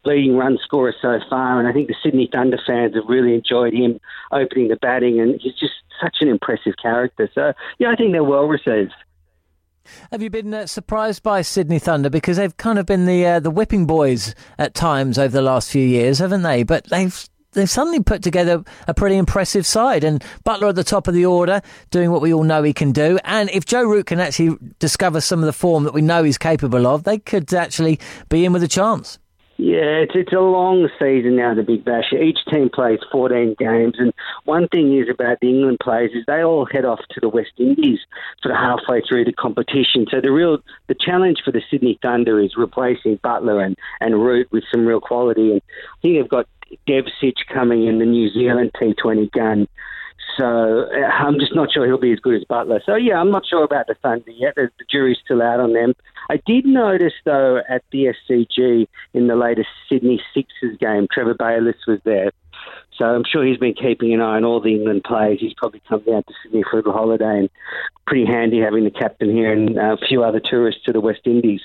leading 0.05 0.37
run 0.37 0.57
scorer 0.63 0.93
so 1.01 1.19
far, 1.29 1.59
and 1.59 1.67
I 1.67 1.73
think 1.73 1.87
the 1.87 1.95
Sydney 2.01 2.29
Thunder 2.31 2.59
fans 2.65 2.95
have 2.95 3.05
really 3.09 3.33
enjoyed 3.33 3.73
him 3.73 3.99
opening 4.31 4.69
the 4.69 4.77
batting, 4.77 5.19
and 5.19 5.41
he's 5.41 5.55
just 5.55 5.73
such 6.01 6.17
an 6.21 6.29
impressive 6.29 6.75
character. 6.81 7.29
So 7.33 7.53
yeah, 7.79 7.89
I 7.89 7.95
think 7.95 8.11
they're 8.11 8.23
well 8.23 8.45
received. 8.45 8.93
Have 10.11 10.21
you 10.21 10.29
been 10.29 10.53
uh, 10.53 10.65
surprised 10.67 11.23
by 11.23 11.41
Sydney 11.41 11.79
Thunder 11.79 12.09
because 12.09 12.37
they've 12.37 12.55
kind 12.57 12.79
of 12.79 12.85
been 12.85 13.05
the 13.05 13.25
uh, 13.25 13.39
the 13.39 13.51
whipping 13.51 13.85
boys 13.85 14.35
at 14.57 14.73
times 14.73 15.17
over 15.17 15.31
the 15.31 15.41
last 15.41 15.71
few 15.71 15.85
years, 15.85 16.19
haven't 16.19 16.43
they? 16.43 16.63
But 16.63 16.85
they've 16.89 17.29
they've 17.51 17.69
suddenly 17.69 18.01
put 18.01 18.21
together 18.21 18.63
a 18.87 18.93
pretty 18.93 19.17
impressive 19.17 19.65
side, 19.65 20.03
and 20.03 20.23
Buttler 20.45 20.69
at 20.69 20.75
the 20.75 20.83
top 20.83 21.07
of 21.07 21.13
the 21.13 21.25
order, 21.25 21.61
doing 21.89 22.11
what 22.11 22.21
we 22.21 22.33
all 22.33 22.43
know 22.43 22.63
he 22.63 22.73
can 22.73 22.91
do. 22.91 23.17
And 23.23 23.49
if 23.51 23.65
Joe 23.65 23.83
Root 23.83 24.07
can 24.07 24.19
actually 24.19 24.57
discover 24.79 25.21
some 25.21 25.39
of 25.39 25.45
the 25.45 25.53
form 25.53 25.83
that 25.85 25.93
we 25.93 26.01
know 26.01 26.23
he's 26.23 26.37
capable 26.37 26.85
of, 26.85 27.03
they 27.03 27.17
could 27.17 27.53
actually 27.53 27.99
be 28.29 28.45
in 28.45 28.53
with 28.53 28.63
a 28.63 28.67
chance. 28.67 29.19
Yeah, 29.57 30.03
it's 30.03 30.11
it's 30.15 30.33
a 30.33 30.39
long 30.39 30.89
season 30.99 31.37
now, 31.37 31.53
the 31.53 31.63
Big 31.63 31.85
Bash. 31.85 32.11
Each 32.11 32.39
team 32.51 32.69
plays 32.69 32.99
14 33.09 33.55
games, 33.57 33.95
and 33.97 34.13
one 34.43 34.67
thing 34.67 34.97
is 34.97 35.07
about 35.09 35.39
the 35.39 35.47
England 35.47 35.77
players 35.81 36.11
is 36.13 36.25
they 36.27 36.43
all 36.43 36.65
head 36.65 36.83
off 36.83 36.99
to 37.11 37.21
the 37.21 37.29
West 37.29 37.53
Indies 37.57 37.99
sort 38.43 38.53
of 38.53 38.59
halfway 38.59 39.01
through 39.01 39.23
the 39.23 39.31
competition. 39.31 40.07
So 40.11 40.19
the 40.19 40.31
real 40.31 40.57
the 40.87 40.95
challenge 40.99 41.37
for 41.45 41.51
the 41.51 41.61
Sydney 41.71 41.97
Thunder 42.01 42.37
is 42.41 42.57
replacing 42.57 43.19
Buttler 43.19 43.65
and 43.65 43.77
and 44.01 44.21
Root 44.21 44.51
with 44.51 44.65
some 44.69 44.85
real 44.85 44.99
quality. 44.99 45.53
And 45.53 45.61
I 45.61 46.01
think 46.01 46.17
they've 46.17 46.29
got 46.29 46.47
Dev 46.85 47.05
Sitch 47.21 47.39
coming 47.53 47.87
in 47.87 47.99
the 47.99 48.05
New 48.05 48.29
Zealand 48.31 48.71
T20 48.73 49.31
gun. 49.31 49.67
So 50.37 50.87
uh, 50.91 51.07
I'm 51.07 51.39
just 51.39 51.55
not 51.55 51.71
sure 51.71 51.85
he'll 51.85 51.99
be 51.99 52.11
as 52.11 52.19
good 52.19 52.35
as 52.35 52.43
Buttler. 52.49 52.79
So 52.85 52.95
yeah, 52.95 53.19
I'm 53.19 53.31
not 53.31 53.45
sure 53.45 53.63
about 53.63 53.87
the 53.87 53.95
Thunder 54.01 54.31
yet. 54.31 54.55
The, 54.55 54.69
the 54.77 54.85
jury's 54.89 55.17
still 55.23 55.41
out 55.41 55.59
on 55.59 55.73
them. 55.73 55.93
I 56.29 56.37
did 56.45 56.65
notice, 56.65 57.13
though, 57.23 57.61
at 57.69 57.83
the 57.91 58.13
SCG 58.29 58.87
in 59.13 59.27
the 59.27 59.35
latest 59.35 59.69
Sydney 59.89 60.21
Sixers 60.33 60.77
game, 60.79 61.07
Trevor 61.11 61.35
Bayliss 61.35 61.77
was 61.87 61.99
there. 62.03 62.31
So 62.97 63.05
I'm 63.05 63.23
sure 63.29 63.45
he's 63.45 63.57
been 63.57 63.73
keeping 63.73 64.13
an 64.13 64.21
eye 64.21 64.37
on 64.37 64.45
all 64.45 64.61
the 64.61 64.73
England 64.73 65.03
players. 65.03 65.39
He's 65.39 65.53
probably 65.53 65.81
come 65.87 66.01
down 66.01 66.23
to 66.23 66.33
Sydney 66.43 66.63
for 66.69 66.79
a 66.79 66.91
holiday, 66.91 67.39
and 67.39 67.49
pretty 68.07 68.25
handy 68.25 68.59
having 68.59 68.85
the 68.85 68.91
captain 68.91 69.29
here 69.29 69.51
and 69.51 69.77
a 69.77 69.97
few 70.07 70.23
other 70.23 70.41
tourists 70.43 70.81
to 70.85 70.93
the 70.93 71.01
West 71.01 71.21
Indies. 71.25 71.61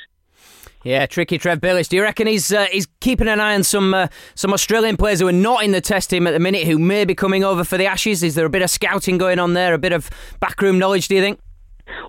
Yeah, 0.82 1.04
tricky 1.06 1.36
Trev 1.36 1.60
Bayliss. 1.60 1.88
Do 1.88 1.96
you 1.96 2.02
reckon 2.02 2.26
he's 2.26 2.52
uh, 2.52 2.66
he's 2.70 2.86
keeping 3.00 3.28
an 3.28 3.38
eye 3.38 3.54
on 3.54 3.62
some 3.62 3.92
uh, 3.92 4.08
some 4.34 4.52
Australian 4.52 4.96
players 4.96 5.20
who 5.20 5.28
are 5.28 5.32
not 5.32 5.62
in 5.62 5.72
the 5.72 5.80
Test 5.80 6.08
team 6.08 6.26
at 6.26 6.30
the 6.30 6.38
minute, 6.38 6.66
who 6.66 6.78
may 6.78 7.04
be 7.04 7.14
coming 7.14 7.44
over 7.44 7.64
for 7.64 7.76
the 7.76 7.86
Ashes? 7.86 8.22
Is 8.22 8.34
there 8.34 8.46
a 8.46 8.50
bit 8.50 8.62
of 8.62 8.70
scouting 8.70 9.18
going 9.18 9.38
on 9.38 9.52
there? 9.52 9.74
A 9.74 9.78
bit 9.78 9.92
of 9.92 10.08
backroom 10.40 10.78
knowledge? 10.78 11.08
Do 11.08 11.16
you 11.16 11.20
think? 11.20 11.38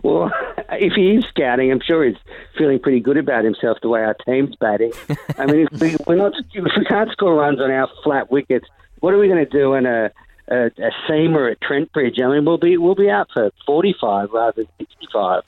Well, 0.03 0.31
if 0.71 0.93
he 0.93 1.15
is 1.15 1.25
scouting, 1.25 1.69
I'm 1.71 1.81
sure 1.81 2.05
he's 2.05 2.17
feeling 2.57 2.79
pretty 2.79 3.01
good 3.01 3.17
about 3.17 3.43
himself 3.43 3.77
the 3.81 3.89
way 3.89 4.01
our 4.01 4.15
team's 4.25 4.55
batting. 4.55 4.93
I 5.37 5.45
mean, 5.47 5.67
if 5.69 5.81
we, 5.81 5.95
we're 6.07 6.15
not 6.15 6.33
if 6.53 6.63
we 6.77 6.85
can't 6.85 7.11
score 7.11 7.35
runs 7.35 7.59
on 7.59 7.71
our 7.71 7.89
flat 8.03 8.31
wickets, 8.31 8.67
what 8.99 9.13
are 9.13 9.17
we 9.17 9.27
going 9.27 9.45
to 9.45 9.51
do 9.51 9.73
in 9.73 9.85
a 9.85 10.11
a, 10.47 10.65
a 10.67 10.91
seamer 11.09 11.51
at 11.51 11.59
Trent 11.61 11.91
Bridge? 11.91 12.19
I 12.23 12.27
mean, 12.27 12.45
we'll 12.45 12.57
be 12.57 12.77
we'll 12.77 12.95
be 12.95 13.09
out 13.09 13.27
for 13.33 13.51
45 13.65 14.29
rather 14.31 14.63
than 14.63 14.67
65. 14.79 15.43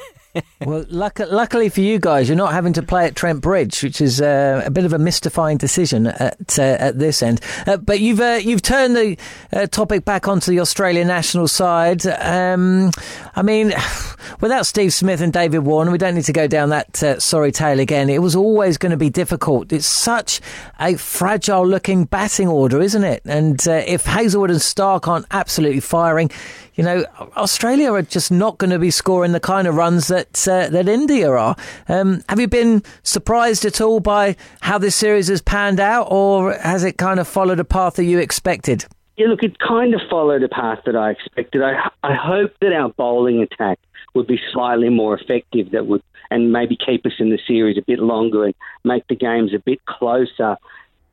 well, 0.64 0.84
luck- 0.88 1.20
luckily 1.20 1.68
for 1.68 1.80
you 1.80 1.98
guys, 1.98 2.28
you're 2.28 2.36
not 2.36 2.52
having 2.52 2.72
to 2.74 2.82
play 2.82 3.06
at 3.06 3.16
Trent 3.16 3.40
Bridge, 3.40 3.82
which 3.82 4.00
is 4.00 4.20
uh, 4.20 4.62
a 4.64 4.70
bit 4.70 4.84
of 4.84 4.92
a 4.92 4.98
mystifying 4.98 5.56
decision 5.56 6.06
at 6.06 6.58
uh, 6.58 6.62
at 6.62 6.98
this 6.98 7.22
end. 7.22 7.40
Uh, 7.66 7.76
but 7.76 8.00
you've 8.00 8.20
uh, 8.20 8.38
you've 8.42 8.62
turned 8.62 8.96
the 8.96 9.16
uh, 9.52 9.66
topic 9.66 10.04
back 10.04 10.28
onto 10.28 10.50
the 10.50 10.60
Australian 10.60 11.08
national 11.08 11.48
side. 11.48 12.06
Um, 12.06 12.90
I 13.36 13.42
mean, 13.42 13.72
without 14.40 14.66
Steve 14.66 14.92
Smith 14.92 15.20
and 15.20 15.32
David 15.32 15.60
Warner, 15.60 15.90
we 15.90 15.98
don't 15.98 16.14
need 16.14 16.24
to 16.24 16.32
go 16.32 16.46
down 16.46 16.70
that 16.70 17.02
uh, 17.02 17.18
sorry 17.18 17.52
tale 17.52 17.80
again. 17.80 18.10
It 18.10 18.22
was 18.22 18.36
always 18.36 18.78
going 18.78 18.90
to 18.90 18.96
be 18.98 19.10
difficult. 19.10 19.72
It's 19.72 19.86
such 19.86 20.40
a 20.80 20.96
fragile-looking 20.96 22.04
batting 22.04 22.48
order, 22.48 22.80
isn't 22.80 23.04
it? 23.04 23.22
And 23.24 23.60
if 23.66 24.04
Hazlewood 24.04 24.50
and 24.50 24.60
Stark 24.60 25.08
aren't 25.08 25.26
absolutely 25.30 25.80
firing, 25.80 26.30
you 26.78 26.84
know, 26.84 27.04
Australia 27.36 27.92
are 27.92 28.02
just 28.02 28.30
not 28.30 28.56
going 28.58 28.70
to 28.70 28.78
be 28.78 28.92
scoring 28.92 29.32
the 29.32 29.40
kind 29.40 29.66
of 29.66 29.74
runs 29.74 30.06
that 30.06 30.46
uh, 30.46 30.68
that 30.68 30.88
India 30.88 31.28
are. 31.28 31.56
Um, 31.88 32.22
have 32.28 32.38
you 32.38 32.46
been 32.46 32.84
surprised 33.02 33.64
at 33.64 33.80
all 33.80 33.98
by 33.98 34.36
how 34.60 34.78
this 34.78 34.94
series 34.94 35.26
has 35.26 35.42
panned 35.42 35.80
out, 35.80 36.06
or 36.08 36.52
has 36.52 36.84
it 36.84 36.96
kind 36.96 37.18
of 37.18 37.26
followed 37.26 37.58
a 37.58 37.64
path 37.64 37.94
that 37.94 38.04
you 38.04 38.20
expected? 38.20 38.86
Yeah, 39.16 39.26
look, 39.26 39.42
it 39.42 39.58
kind 39.58 39.92
of 39.92 40.00
followed 40.08 40.44
a 40.44 40.48
path 40.48 40.78
that 40.86 40.94
I 40.94 41.10
expected. 41.10 41.62
I, 41.62 41.90
I 42.04 42.14
hope 42.14 42.52
that 42.60 42.72
our 42.72 42.90
bowling 42.90 43.42
attack 43.42 43.80
would 44.14 44.28
be 44.28 44.40
slightly 44.52 44.88
more 44.88 45.18
effective, 45.18 45.72
that 45.72 45.88
would 45.88 46.02
and 46.30 46.52
maybe 46.52 46.76
keep 46.76 47.04
us 47.06 47.14
in 47.18 47.30
the 47.30 47.40
series 47.44 47.76
a 47.76 47.82
bit 47.82 47.98
longer 47.98 48.44
and 48.44 48.54
make 48.84 49.04
the 49.08 49.16
games 49.16 49.52
a 49.52 49.58
bit 49.58 49.84
closer 49.86 50.58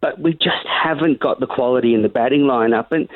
but 0.05 0.19
we 0.19 0.33
just 0.33 0.67
haven't 0.67 1.19
got 1.19 1.39
the 1.39 1.47
quality 1.47 1.95
in 1.95 2.03
the 2.03 2.09
batting 2.09 2.41
lineup. 2.41 2.91
And 2.91 3.09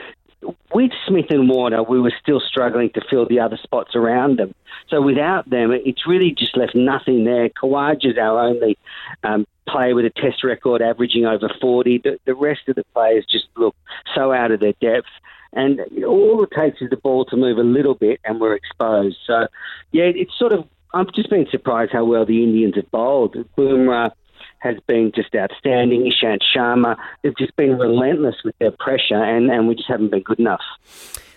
with 0.73 0.91
Smith 1.08 1.28
and 1.30 1.49
Warner, 1.49 1.84
we 1.84 1.99
were 1.99 2.13
still 2.21 2.39
struggling 2.39 2.89
to 2.91 3.02
fill 3.10 3.28
the 3.28 3.39
other 3.39 3.58
spots 3.62 3.95
around 3.95 4.38
them. 4.38 4.54
So 4.89 5.02
without 5.02 5.49
them, 5.49 5.71
it's 5.71 6.08
really 6.08 6.32
just 6.32 6.56
left 6.56 6.75
nothing 6.75 7.25
there. 7.25 7.49
Khawaja 7.49 8.12
is 8.12 8.17
our 8.17 8.39
only 8.39 8.78
um, 9.23 9.45
player 9.67 9.95
with 9.95 10.06
a 10.06 10.10
test 10.10 10.43
record 10.43 10.82
averaging 10.82 11.25
over 11.25 11.49
40. 11.62 11.99
The, 11.99 12.19
the 12.25 12.36
rest 12.36 12.62
of 12.67 12.75
the 12.75 12.86
players 12.93 13.25
just 13.30 13.47
look 13.58 13.75
so 14.15 14.32
out 14.32 14.52
of 14.52 14.60
their 14.60 14.73
depth. 14.82 15.08
And 15.52 15.82
all 16.06 16.43
it 16.43 16.52
takes 16.56 16.82
is 16.82 16.89
the 16.89 16.97
ball 16.97 17.25
to 17.25 17.36
move 17.36 17.58
a 17.58 17.63
little 17.63 17.95
bit 17.95 18.19
and 18.23 18.39
we're 18.39 18.56
exposed. 18.56 19.17
So, 19.25 19.47
yeah, 19.91 20.04
it's 20.04 20.38
sort 20.38 20.54
of, 20.54 20.65
I've 20.93 21.12
just 21.13 21.30
been 21.30 21.47
surprised 21.49 21.91
how 21.91 22.06
well 22.06 22.25
the 22.25 22.43
Indians 22.43 22.75
have 22.75 22.89
bowled. 22.91 23.36
Bumrah 23.58 24.12
has 24.60 24.76
been 24.88 25.12
just 25.15 25.34
outstanding. 25.36 26.12
Ishant 26.12 26.39
Sharma, 26.56 26.98
they've 27.22 27.38
just 27.38 27.56
been 27.56 27.78
relentless 27.78 28.36
with 28.43 28.58
their 28.60 28.72
pressure, 28.72 29.24
and, 29.24 29.50
and 29.50 29.67
we 29.67 29.76
just 29.76 29.89
haven't 29.89 30.12
been 30.12 30.24
good 30.24 30.39
enough. 30.39 30.62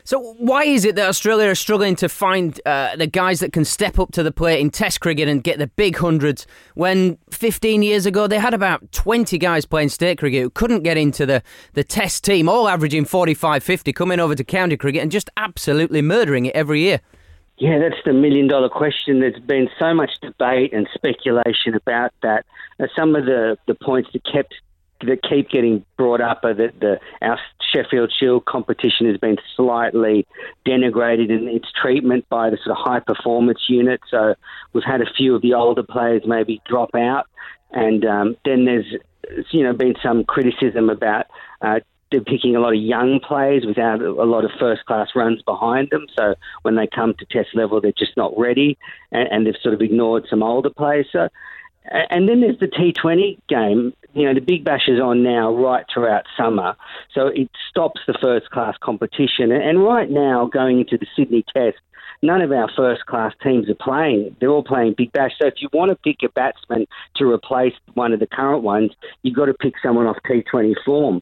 So 0.05 0.35
why 0.39 0.65
is 0.65 0.85
it 0.85 0.97
that 0.97 1.09
Australia 1.09 1.49
are 1.49 1.55
struggling 1.55 1.95
to 1.97 2.09
find 2.09 2.61
uh, 2.67 2.97
the 2.97 3.07
guys 3.07 3.39
that 3.39 3.53
can 3.53 3.65
step 3.65 4.01
up 4.01 4.11
to 4.13 4.25
the 4.25 4.33
plate 4.33 4.59
in 4.59 4.71
Test 4.71 5.01
cricket 5.01 5.29
and 5.29 5.45
get 5.45 5.59
the 5.59 5.69
big 5.69 5.97
hundreds 5.97 6.47
when 6.75 7.19
15 7.31 7.83
years 7.83 8.05
ago 8.05 8.27
they 8.27 8.41
had 8.41 8.53
about 8.53 8.91
20 8.91 9.39
guys 9.39 9.65
playing 9.65 9.91
state 9.91 10.19
cricket 10.19 10.43
who 10.43 10.51
couldn't 10.51 10.83
get 10.83 10.97
into 10.97 11.25
the, 11.25 11.41
the 11.75 11.85
Test 11.85 12.25
team, 12.25 12.49
all 12.49 12.69
averaging 12.69 13.05
45, 13.05 13.63
50, 13.63 13.93
coming 13.93 14.19
over 14.19 14.35
to 14.35 14.43
county 14.43 14.77
cricket 14.77 15.03
and 15.03 15.13
just 15.13 15.31
absolutely 15.37 16.03
murdering 16.03 16.47
it 16.47 16.57
every 16.57 16.81
year? 16.81 17.01
Yeah, 17.62 17.79
that's 17.79 18.03
the 18.05 18.12
million 18.12 18.48
dollar 18.48 18.68
question. 18.68 19.20
There's 19.20 19.38
been 19.38 19.68
so 19.79 19.94
much 19.94 20.11
debate 20.20 20.72
and 20.72 20.88
speculation 20.92 21.77
about 21.77 22.11
that. 22.20 22.44
Uh, 22.81 22.88
some 22.96 23.14
of 23.14 23.25
the, 23.25 23.57
the 23.68 23.77
points 23.77 24.11
that 24.14 24.25
kept 24.25 24.53
that 25.03 25.22
keep 25.22 25.48
getting 25.48 25.85
brought 25.96 26.20
up 26.20 26.40
are 26.42 26.55
that 26.55 26.81
the 26.81 26.98
our 27.20 27.38
Sheffield 27.72 28.12
Shield 28.18 28.46
competition 28.46 29.07
has 29.07 29.16
been 29.16 29.37
slightly 29.55 30.27
denigrated 30.66 31.31
in 31.31 31.46
its 31.46 31.68
treatment 31.81 32.29
by 32.29 32.51
the 32.51 32.57
sort 32.64 32.77
of 32.77 32.85
high 32.85 32.98
performance 32.98 33.61
unit. 33.68 34.01
So 34.11 34.35
we've 34.72 34.83
had 34.83 35.01
a 35.01 35.12
few 35.16 35.37
of 35.37 35.42
the 35.42 35.55
older 35.55 35.85
players 35.85 36.22
maybe 36.27 36.61
drop 36.68 36.96
out, 36.96 37.29
and 37.70 38.05
um, 38.05 38.37
then 38.44 38.64
there's 38.64 38.92
you 39.53 39.62
know 39.62 39.72
been 39.72 39.94
some 40.03 40.25
criticism 40.25 40.90
about 40.90 41.27
uh, 41.61 41.79
they're 42.12 42.20
picking 42.20 42.55
a 42.55 42.61
lot 42.61 42.75
of 42.75 42.81
young 42.81 43.18
players 43.20 43.64
without 43.66 44.01
a 44.01 44.25
lot 44.25 44.44
of 44.44 44.51
first 44.59 44.85
class 44.85 45.09
runs 45.14 45.42
behind 45.42 45.88
them. 45.90 46.07
So 46.16 46.35
when 46.62 46.77
they 46.77 46.87
come 46.87 47.14
to 47.18 47.27
test 47.27 47.55
level, 47.55 47.81
they're 47.81 47.92
just 47.96 48.16
not 48.16 48.33
ready, 48.38 48.79
and, 49.11 49.29
and 49.33 49.46
they've 49.46 49.61
sort 49.62 49.75
of 49.75 49.81
ignored 49.81 50.27
some 50.29 50.42
older 50.42 50.70
players. 50.70 51.09
So, 51.11 51.29
and 51.90 52.29
then 52.29 52.40
there's 52.40 52.59
the 52.61 52.68
T20 52.68 53.38
game. 53.48 53.92
You 54.14 54.27
know, 54.27 54.35
the 54.35 54.40
Big 54.40 54.64
Bash 54.64 54.88
is 54.88 55.01
on 55.01 55.22
now 55.22 55.53
right 55.55 55.85
throughout 55.92 56.25
summer, 56.37 56.77
so 57.14 57.29
it 57.29 57.51
stops 57.68 58.01
the 58.07 58.16
first 58.20 58.51
class 58.51 58.77
competition. 58.81 59.51
And 59.51 59.83
right 59.83 60.11
now, 60.11 60.46
going 60.46 60.81
into 60.81 60.98
the 60.98 61.07
Sydney 61.16 61.44
Test, 61.55 61.79
none 62.22 62.40
of 62.40 62.53
our 62.53 62.70
first 62.75 63.05
class 63.07 63.33
teams 63.42 63.68
are 63.68 63.75
playing. 63.75 64.37
They're 64.38 64.51
all 64.51 64.62
playing 64.62 64.94
Big 64.96 65.12
Bash. 65.12 65.33
So 65.40 65.48
if 65.48 65.55
you 65.59 65.68
want 65.72 65.90
to 65.90 65.96
pick 65.96 66.18
a 66.25 66.29
batsman 66.29 66.87
to 67.16 67.25
replace 67.25 67.75
one 67.94 68.12
of 68.12 68.20
the 68.20 68.27
current 68.27 68.62
ones, 68.62 68.92
you've 69.22 69.35
got 69.35 69.46
to 69.46 69.55
pick 69.55 69.75
someone 69.83 70.07
off 70.07 70.18
T20 70.27 70.75
form. 70.85 71.20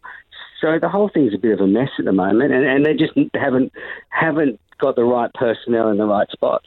So 0.60 0.78
the 0.78 0.88
whole 0.88 1.08
thing's 1.12 1.34
a 1.34 1.38
bit 1.38 1.52
of 1.52 1.60
a 1.60 1.66
mess 1.66 1.88
at 1.98 2.04
the 2.04 2.12
moment, 2.12 2.52
and, 2.52 2.64
and 2.66 2.84
they 2.84 2.94
just 2.94 3.12
haven't 3.34 3.72
haven't 4.10 4.60
got 4.78 4.96
the 4.96 5.04
right 5.04 5.32
personnel 5.34 5.88
in 5.88 5.96
the 5.96 6.04
right 6.04 6.28
spots. 6.30 6.66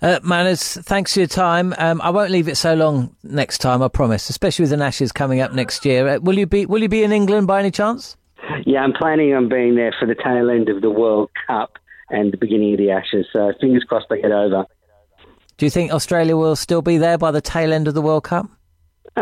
Uh, 0.00 0.18
Manners, 0.22 0.74
thanks 0.78 1.14
for 1.14 1.20
your 1.20 1.28
time. 1.28 1.74
Um, 1.78 2.00
I 2.02 2.10
won't 2.10 2.30
leave 2.30 2.48
it 2.48 2.56
so 2.56 2.74
long 2.74 3.14
next 3.22 3.58
time, 3.58 3.82
I 3.82 3.88
promise. 3.88 4.30
Especially 4.30 4.64
with 4.64 4.70
the 4.70 4.84
Ashes 4.84 5.12
coming 5.12 5.40
up 5.40 5.52
next 5.52 5.84
year. 5.84 6.08
Uh, 6.08 6.18
will 6.18 6.38
you 6.38 6.46
be 6.46 6.66
Will 6.66 6.82
you 6.82 6.88
be 6.88 7.02
in 7.02 7.12
England 7.12 7.46
by 7.46 7.60
any 7.60 7.70
chance? 7.70 8.16
Yeah, 8.64 8.80
I'm 8.80 8.92
planning 8.92 9.34
on 9.34 9.48
being 9.48 9.74
there 9.74 9.94
for 9.98 10.06
the 10.06 10.16
tail 10.16 10.50
end 10.50 10.68
of 10.68 10.82
the 10.82 10.90
World 10.90 11.30
Cup 11.46 11.78
and 12.10 12.32
the 12.32 12.36
beginning 12.36 12.74
of 12.74 12.78
the 12.78 12.90
Ashes. 12.90 13.26
So 13.32 13.52
fingers 13.60 13.84
crossed 13.84 14.06
they 14.08 14.20
get 14.20 14.32
over. 14.32 14.66
Do 15.56 15.66
you 15.66 15.70
think 15.70 15.92
Australia 15.92 16.36
will 16.36 16.56
still 16.56 16.82
be 16.82 16.98
there 16.98 17.18
by 17.18 17.30
the 17.30 17.40
tail 17.40 17.72
end 17.72 17.86
of 17.86 17.94
the 17.94 18.02
World 18.02 18.24
Cup? 18.24 18.46
Uh, 19.16 19.20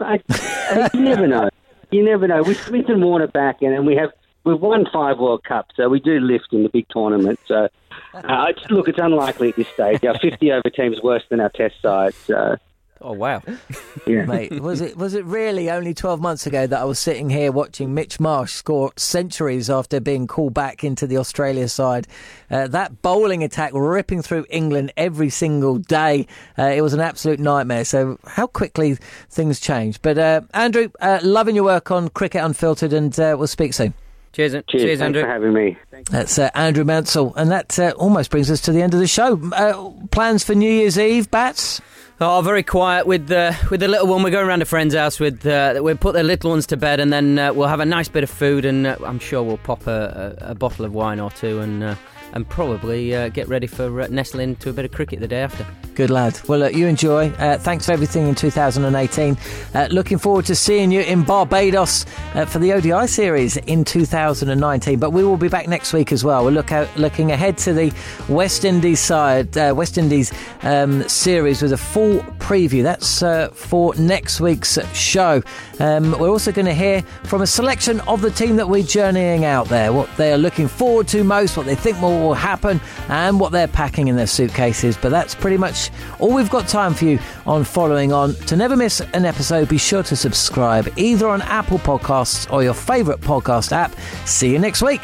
I, 0.00 0.20
I, 0.30 0.90
you 0.94 1.00
never 1.00 1.26
know 1.26 1.48
you 1.94 2.04
never 2.04 2.26
know. 2.26 2.42
With 2.42 2.60
Smith 2.60 2.88
and 2.88 3.02
Warner 3.02 3.26
back, 3.26 3.62
and, 3.62 3.74
and 3.74 3.86
we 3.86 3.96
have 3.96 4.10
we've 4.44 4.60
won 4.60 4.86
five 4.92 5.18
World 5.18 5.44
Cups, 5.44 5.74
so 5.76 5.88
we 5.88 6.00
do 6.00 6.20
lift 6.20 6.52
in 6.52 6.62
the 6.62 6.68
big 6.68 6.86
tournament. 6.88 7.40
So, 7.46 7.68
uh, 8.14 8.46
it's, 8.48 8.70
look, 8.70 8.88
it's 8.88 8.98
unlikely 8.98 9.50
at 9.50 9.56
this 9.56 9.68
stage. 9.68 10.04
Our 10.04 10.18
50 10.18 10.52
over 10.52 10.70
team's 10.70 11.00
worse 11.02 11.22
than 11.30 11.40
our 11.40 11.50
Test 11.50 11.80
side. 11.80 12.14
So. 12.14 12.56
Oh 13.00 13.12
wow, 13.12 13.42
yeah, 14.06 14.24
mate. 14.24 14.60
Was 14.60 14.80
it 14.80 14.96
was 14.96 15.14
it 15.14 15.24
really 15.24 15.70
only 15.70 15.94
twelve 15.94 16.20
months 16.20 16.46
ago 16.46 16.66
that 16.66 16.80
I 16.80 16.84
was 16.84 16.98
sitting 16.98 17.28
here 17.28 17.50
watching 17.52 17.92
Mitch 17.92 18.20
Marsh 18.20 18.52
score 18.52 18.92
centuries 18.96 19.68
after 19.68 20.00
being 20.00 20.26
called 20.26 20.54
back 20.54 20.84
into 20.84 21.06
the 21.06 21.18
Australia 21.18 21.68
side? 21.68 22.06
Uh, 22.50 22.68
that 22.68 23.02
bowling 23.02 23.42
attack 23.42 23.72
ripping 23.74 24.22
through 24.22 24.46
England 24.48 24.92
every 24.96 25.28
single 25.28 25.78
day. 25.78 26.26
Uh, 26.58 26.64
it 26.64 26.82
was 26.82 26.94
an 26.94 27.00
absolute 27.00 27.40
nightmare. 27.40 27.84
So 27.84 28.18
how 28.26 28.46
quickly 28.46 28.96
things 29.28 29.60
change. 29.60 30.00
But 30.00 30.16
uh, 30.16 30.42
Andrew, 30.54 30.88
uh, 31.00 31.18
loving 31.22 31.56
your 31.56 31.64
work 31.64 31.90
on 31.90 32.08
Cricket 32.10 32.42
Unfiltered, 32.42 32.92
and 32.92 33.18
uh, 33.18 33.34
we'll 33.36 33.48
speak 33.48 33.74
soon. 33.74 33.92
Cheers, 34.32 34.52
cheers, 34.52 34.82
cheers 34.82 35.00
Andrew. 35.00 35.22
for 35.22 35.28
having 35.28 35.52
me. 35.52 35.78
That's 36.10 36.38
uh, 36.40 36.50
Andrew 36.54 36.84
Mansell, 36.84 37.34
and 37.36 37.52
that 37.52 37.78
uh, 37.78 37.92
almost 37.96 38.30
brings 38.30 38.50
us 38.50 38.60
to 38.62 38.72
the 38.72 38.82
end 38.82 38.92
of 38.92 39.00
the 39.00 39.06
show. 39.06 39.40
Uh, 39.52 39.90
plans 40.10 40.42
for 40.42 40.54
New 40.56 40.70
Year's 40.70 40.98
Eve, 40.98 41.30
Bats? 41.30 41.80
Oh, 42.20 42.40
very 42.42 42.62
quiet 42.62 43.08
with 43.08 43.26
the 43.26 43.56
with 43.72 43.80
the 43.80 43.88
little 43.88 44.06
one. 44.06 44.22
We're 44.22 44.30
going 44.30 44.46
around 44.46 44.62
a 44.62 44.66
friend's 44.66 44.94
house 44.94 45.18
with. 45.18 45.44
Uh, 45.44 45.80
we'll 45.80 45.96
put 45.96 46.14
the 46.14 46.22
little 46.22 46.50
ones 46.50 46.64
to 46.68 46.76
bed, 46.76 47.00
and 47.00 47.12
then 47.12 47.40
uh, 47.40 47.52
we'll 47.52 47.66
have 47.66 47.80
a 47.80 47.84
nice 47.84 48.08
bit 48.08 48.22
of 48.22 48.30
food, 48.30 48.64
and 48.64 48.86
uh, 48.86 48.96
I'm 49.04 49.18
sure 49.18 49.42
we'll 49.42 49.58
pop 49.58 49.88
a, 49.88 50.36
a, 50.40 50.50
a, 50.50 50.54
bottle 50.54 50.84
of 50.84 50.94
wine 50.94 51.18
or 51.18 51.32
two, 51.32 51.58
and 51.58 51.82
uh, 51.82 51.96
and 52.34 52.48
probably 52.48 53.14
uh, 53.14 53.28
get 53.28 53.48
ready 53.48 53.66
for 53.66 54.02
uh, 54.02 54.08
nestling 54.08 54.50
into 54.50 54.68
a 54.68 54.72
bit 54.72 54.84
of 54.84 54.90
cricket 54.90 55.20
the 55.20 55.28
day 55.28 55.40
after. 55.40 55.64
Good 55.94 56.10
lad. 56.10 56.40
Well, 56.48 56.58
look, 56.58 56.74
you 56.74 56.88
enjoy. 56.88 57.30
Uh, 57.30 57.56
thanks 57.56 57.86
for 57.86 57.92
everything 57.92 58.26
in 58.26 58.34
2018. 58.34 59.36
Uh, 59.72 59.88
looking 59.92 60.18
forward 60.18 60.44
to 60.46 60.56
seeing 60.56 60.90
you 60.90 61.00
in 61.02 61.22
Barbados 61.22 62.04
uh, 62.34 62.44
for 62.44 62.58
the 62.58 62.72
ODI 62.72 63.06
series 63.06 63.56
in 63.56 63.84
2019. 63.84 64.98
But 64.98 65.10
we 65.10 65.22
will 65.22 65.36
be 65.36 65.48
back 65.48 65.68
next 65.68 65.92
week 65.92 66.10
as 66.10 66.24
well. 66.24 66.44
We're 66.44 66.50
look 66.50 66.72
out, 66.72 66.94
looking 66.96 67.30
ahead 67.30 67.56
to 67.58 67.72
the 67.72 67.94
West 68.28 68.64
Indies 68.64 68.98
side, 68.98 69.56
uh, 69.56 69.72
West 69.76 69.96
Indies 69.96 70.32
um, 70.62 71.08
series 71.08 71.62
with 71.62 71.72
a 71.72 71.78
full 71.78 72.18
preview. 72.40 72.82
That's 72.82 73.20
for 73.56 73.94
next 73.94 74.40
week's 74.40 74.76
show. 74.92 75.40
Um, 75.78 76.18
we're 76.18 76.30
also 76.30 76.50
going 76.50 76.66
to 76.66 76.74
hear 76.74 77.02
from 77.24 77.42
a 77.42 77.46
selection 77.46 78.00
of 78.00 78.20
the 78.20 78.30
team 78.30 78.56
that 78.56 78.68
we're 78.68 78.82
journeying 78.82 79.44
out 79.44 79.68
there, 79.68 79.92
what 79.92 80.14
they 80.16 80.32
are 80.32 80.38
looking 80.38 80.66
forward 80.66 81.06
to 81.08 81.22
most, 81.22 81.56
what 81.56 81.66
they 81.66 81.74
think 81.76 82.00
will 82.00 82.23
happen, 82.32 82.80
and 83.10 83.38
what 83.38 83.52
they're 83.52 83.68
packing 83.68 84.08
in 84.08 84.16
their 84.16 84.26
suitcases. 84.26 84.96
But 84.96 85.10
that's 85.10 85.34
pretty 85.34 85.58
much 85.58 85.90
all 86.18 86.32
we've 86.32 86.48
got 86.48 86.66
time 86.66 86.94
for 86.94 87.04
you 87.04 87.18
on 87.44 87.64
following 87.64 88.10
on. 88.10 88.34
To 88.46 88.56
never 88.56 88.76
miss 88.76 89.00
an 89.00 89.26
episode, 89.26 89.68
be 89.68 89.76
sure 89.76 90.02
to 90.04 90.16
subscribe 90.16 90.88
either 90.96 91.28
on 91.28 91.42
Apple 91.42 91.78
Podcasts 91.78 92.50
or 92.50 92.62
your 92.62 92.72
favourite 92.72 93.20
podcast 93.20 93.72
app. 93.72 93.94
See 94.24 94.50
you 94.50 94.58
next 94.58 94.80
week. 94.80 95.02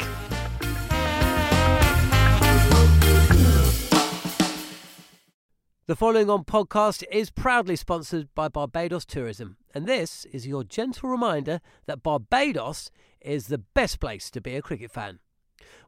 The 5.91 5.95
following 5.97 6.29
on 6.29 6.45
podcast 6.45 7.03
is 7.11 7.29
proudly 7.31 7.75
sponsored 7.75 8.29
by 8.33 8.47
Barbados 8.47 9.03
Tourism, 9.03 9.57
and 9.75 9.85
this 9.85 10.23
is 10.31 10.47
your 10.47 10.63
gentle 10.63 11.09
reminder 11.09 11.59
that 11.85 12.01
Barbados 12.01 12.89
is 13.19 13.47
the 13.47 13.57
best 13.57 13.99
place 13.99 14.31
to 14.31 14.39
be 14.39 14.55
a 14.55 14.61
cricket 14.61 14.89
fan. 14.89 15.19